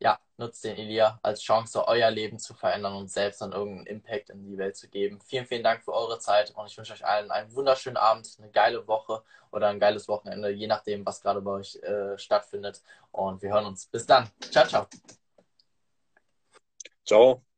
[0.00, 4.30] ja, nutzt den Elia als Chance, euer Leben zu verändern und selbst dann irgendeinen Impact
[4.30, 5.20] in die Welt zu geben.
[5.20, 8.50] Vielen, vielen Dank für eure Zeit und ich wünsche euch allen einen wunderschönen Abend, eine
[8.50, 9.22] geile Woche
[9.52, 12.82] oder ein geiles Wochenende, je nachdem, was gerade bei euch äh, stattfindet.
[13.12, 13.86] Und wir hören uns.
[13.86, 14.30] Bis dann.
[14.50, 14.86] Ciao, ciao.
[17.04, 17.49] Ciao.